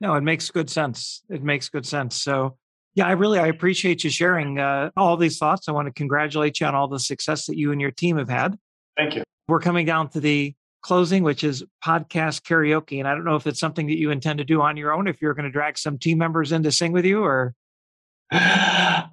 No, 0.00 0.14
it 0.14 0.20
makes 0.20 0.50
good 0.50 0.70
sense. 0.70 1.22
It 1.28 1.42
makes 1.42 1.68
good 1.68 1.84
sense. 1.84 2.22
So 2.22 2.56
yeah, 2.94 3.06
I 3.06 3.12
really 3.12 3.38
I 3.38 3.48
appreciate 3.48 4.04
you 4.04 4.10
sharing 4.10 4.58
uh, 4.58 4.90
all 4.96 5.16
these 5.16 5.38
thoughts. 5.38 5.68
I 5.68 5.72
want 5.72 5.86
to 5.86 5.92
congratulate 5.92 6.60
you 6.60 6.66
on 6.66 6.74
all 6.74 6.88
the 6.88 7.00
success 7.00 7.46
that 7.46 7.56
you 7.56 7.72
and 7.72 7.80
your 7.80 7.90
team 7.90 8.16
have 8.18 8.28
had. 8.28 8.58
Thank 8.96 9.16
you. 9.16 9.22
We're 9.48 9.60
coming 9.60 9.86
down 9.86 10.08
to 10.10 10.20
the 10.20 10.54
closing, 10.88 11.22
which 11.22 11.44
is 11.44 11.62
podcast 11.84 12.44
karaoke, 12.44 12.98
and 12.98 13.06
I 13.06 13.14
don't 13.14 13.24
know 13.24 13.36
if 13.36 13.46
it's 13.46 13.60
something 13.60 13.86
that 13.88 13.98
you 13.98 14.10
intend 14.10 14.38
to 14.38 14.44
do 14.44 14.62
on 14.62 14.78
your 14.78 14.94
own. 14.94 15.06
If 15.06 15.20
you're 15.20 15.34
going 15.34 15.44
to 15.44 15.50
drag 15.50 15.76
some 15.76 15.98
team 15.98 16.16
members 16.16 16.50
in 16.50 16.62
to 16.62 16.72
sing 16.72 16.92
with 16.92 17.04
you, 17.04 17.22
or 17.22 17.54
uh, 18.32 18.38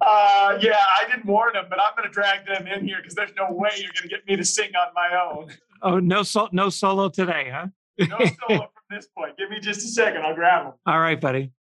I 0.00 1.06
didn't 1.06 1.26
warn 1.26 1.52
them, 1.52 1.66
but 1.68 1.78
I'm 1.78 1.94
going 1.94 2.08
to 2.08 2.12
drag 2.12 2.46
them 2.46 2.66
in 2.66 2.86
here 2.86 2.96
because 2.96 3.14
there's 3.14 3.34
no 3.36 3.52
way 3.52 3.68
you're 3.76 3.92
going 3.92 4.04
to 4.04 4.08
get 4.08 4.26
me 4.26 4.36
to 4.36 4.44
sing 4.44 4.70
on 4.74 4.94
my 4.94 5.20
own. 5.22 5.52
Oh, 5.82 5.98
no, 5.98 6.22
so, 6.22 6.48
no 6.50 6.70
solo 6.70 7.10
today, 7.10 7.52
huh? 7.52 7.66
no 7.98 8.18
solo 8.18 8.70
from 8.72 8.96
this 8.96 9.06
point. 9.08 9.36
Give 9.36 9.50
me 9.50 9.60
just 9.60 9.80
a 9.80 9.88
second. 9.88 10.22
I'll 10.22 10.34
grab 10.34 10.64
them. 10.64 10.72
All 10.86 10.98
right, 10.98 11.20
buddy. 11.20 11.52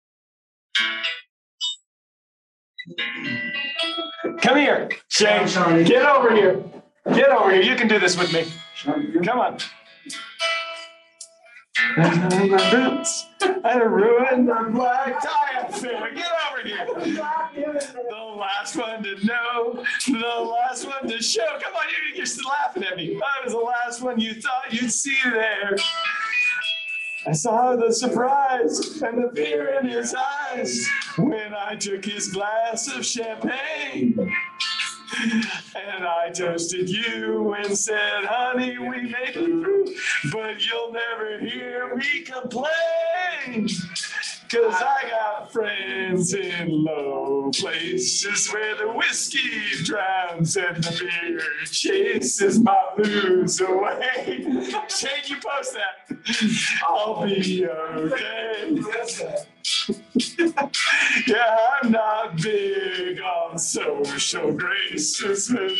Come 4.42 4.59
here, 4.59 4.90
Shane. 5.09 5.48
Get 5.85 6.07
over 6.07 6.33
here. 6.33 6.62
Get 7.12 7.31
over 7.31 7.50
here. 7.50 7.62
You 7.62 7.74
can 7.74 7.88
do 7.88 7.98
this 7.98 8.16
with 8.16 8.33
me. 8.33 8.46
Come 9.24 9.40
on. 9.40 9.59
Boots. 11.97 13.27
I 13.64 13.79
ruined 13.79 14.49
the 14.49 14.71
black 14.73 15.23
tie 15.23 15.67
affair. 15.67 16.12
Get 16.14 16.27
over 16.51 16.67
here. 16.67 16.87
The 17.55 18.37
last 18.38 18.77
one 18.77 19.03
to 19.03 19.25
know. 19.25 19.85
The 20.07 20.51
last 20.51 20.87
one 20.87 21.09
to 21.09 21.23
show. 21.23 21.47
Come 21.61 21.75
on, 21.75 21.85
you're, 22.14 22.25
you're 22.25 22.45
laughing 22.47 22.85
at 22.85 22.97
me. 22.97 23.21
I 23.21 23.45
was 23.45 23.53
the 23.53 23.59
last 23.59 24.03
one 24.03 24.21
you 24.21 24.35
thought 24.35 24.73
you'd 24.73 24.93
see 24.93 25.17
there. 25.25 25.77
I 27.27 27.33
saw 27.33 27.75
the 27.75 27.90
surprise 27.93 29.01
and 29.01 29.25
the 29.25 29.33
fear 29.35 29.79
in 29.81 29.88
his 29.88 30.14
eyes 30.14 30.87
when 31.17 31.55
I 31.55 31.75
took 31.75 32.05
his 32.05 32.29
glass 32.29 32.95
of 32.95 33.05
champagne. 33.05 34.14
And 35.20 36.05
I 36.05 36.31
toasted 36.31 36.88
you 36.88 37.55
and 37.55 37.77
said, 37.77 38.24
honey, 38.24 38.79
we 38.79 39.03
made 39.03 39.35
it 39.35 39.35
through, 39.35 39.87
but 40.33 40.64
you'll 40.64 40.92
never 40.92 41.38
hear 41.38 41.94
me 41.96 42.22
complain. 42.22 43.68
Cause 44.55 44.83
I 44.83 45.11
got 45.11 45.53
friends 45.53 46.33
in 46.33 46.85
low 46.85 47.51
places 47.53 48.53
where 48.53 48.77
the 48.77 48.93
whiskey 48.93 49.61
drowns 49.83 50.57
and 50.57 50.77
the 50.77 51.11
beer 51.21 51.40
chases 51.64 52.61
my 52.61 52.77
blues 52.97 53.61
away. 53.61 54.45
Shane, 54.88 55.11
you 55.27 55.37
post 55.45 55.75
that. 55.75 56.07
I'll 56.87 57.25
be 57.25 57.67
okay. 57.67 58.77
yeah, 61.27 61.59
I'm 61.83 61.90
not 61.90 62.40
big 62.40 63.21
on 63.21 63.59
social 63.59 64.53
graces, 64.53 65.53
but 65.53 65.73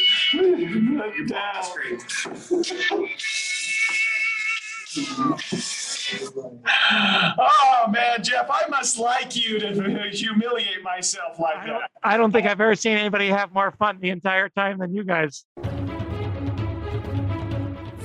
down 1.29 1.65
oh 6.77 7.87
man, 7.91 8.23
Jeff, 8.23 8.49
I 8.51 8.69
must 8.69 8.99
like 8.99 9.37
you 9.37 9.59
to 9.59 10.09
humiliate 10.13 10.83
myself 10.83 11.39
like 11.39 11.57
I 11.57 11.67
that. 11.67 11.91
I 12.03 12.17
don't 12.17 12.33
think 12.33 12.47
I've 12.47 12.61
ever 12.61 12.75
seen 12.75 12.97
anybody 12.97 13.29
have 13.29 13.53
more 13.53 13.73
fun 13.79 13.99
the 14.01 14.11
entire 14.11 14.49
time 14.49 14.79
than 14.79 14.95
you 14.95 15.05
guys. 15.05 15.45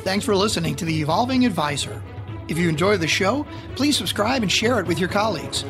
Thanks 0.03 0.25
for 0.25 0.35
listening 0.35 0.75
to 0.77 0.85
the 0.85 1.01
Evolving 1.01 1.45
Advisor. 1.45 2.01
If 2.47 2.57
you 2.57 2.67
enjoy 2.67 2.97
the 2.97 3.07
show, 3.07 3.45
please 3.75 3.95
subscribe 3.95 4.41
and 4.41 4.51
share 4.51 4.79
it 4.79 4.87
with 4.87 4.99
your 4.99 5.09
colleagues. 5.09 5.63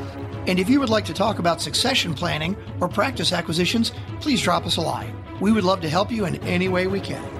And 0.48 0.60
if 0.60 0.70
you 0.70 0.80
would 0.80 0.90
like 0.90 1.06
to 1.06 1.14
talk 1.14 1.40
about 1.40 1.62
succession 1.62 2.14
planning 2.14 2.56
or 2.80 2.88
practice 2.88 3.34
acquisitions, 3.34 3.92
please 4.22 4.42
drop 4.42 4.66
us 4.66 4.78
a 4.78 4.82
line. 4.82 5.16
We 5.42 5.52
would 5.52 5.64
love 5.64 5.82
to 5.82 5.90
help 5.90 6.12
you 6.12 6.26
in 6.26 6.36
any 6.44 6.70
way 6.70 6.88
we 6.88 7.02
can. 7.02 7.39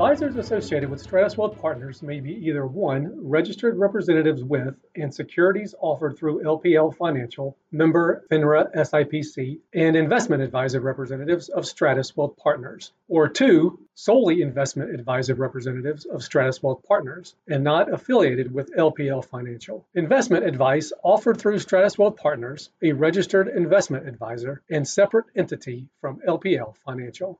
Advisors 0.00 0.36
associated 0.36 0.88
with 0.88 1.02
Stratus 1.02 1.36
Wealth 1.36 1.60
Partners 1.60 2.02
may 2.02 2.20
be 2.20 2.32
either 2.32 2.66
one, 2.66 3.28
registered 3.28 3.76
representatives 3.76 4.42
with 4.42 4.74
and 4.96 5.14
securities 5.14 5.74
offered 5.78 6.16
through 6.16 6.42
LPL 6.42 6.96
Financial, 6.96 7.54
member 7.70 8.24
FINRA 8.30 8.74
SIPC, 8.74 9.58
and 9.74 9.96
investment 9.96 10.42
advisor 10.42 10.80
representatives 10.80 11.50
of 11.50 11.66
Stratus 11.66 12.16
Wealth 12.16 12.38
Partners, 12.38 12.92
or 13.08 13.28
two, 13.28 13.78
solely 13.94 14.40
investment 14.40 14.94
advisor 14.94 15.34
representatives 15.34 16.06
of 16.06 16.22
Stratus 16.22 16.62
Wealth 16.62 16.82
Partners 16.88 17.34
and 17.46 17.62
not 17.62 17.92
affiliated 17.92 18.54
with 18.54 18.74
LPL 18.74 19.26
Financial. 19.26 19.84
Investment 19.94 20.46
advice 20.46 20.94
offered 21.02 21.38
through 21.38 21.58
Stratus 21.58 21.98
Wealth 21.98 22.16
Partners, 22.16 22.70
a 22.82 22.92
registered 22.92 23.48
investment 23.48 24.08
advisor 24.08 24.62
and 24.70 24.88
separate 24.88 25.26
entity 25.36 25.88
from 26.00 26.20
LPL 26.26 26.74
Financial. 26.86 27.38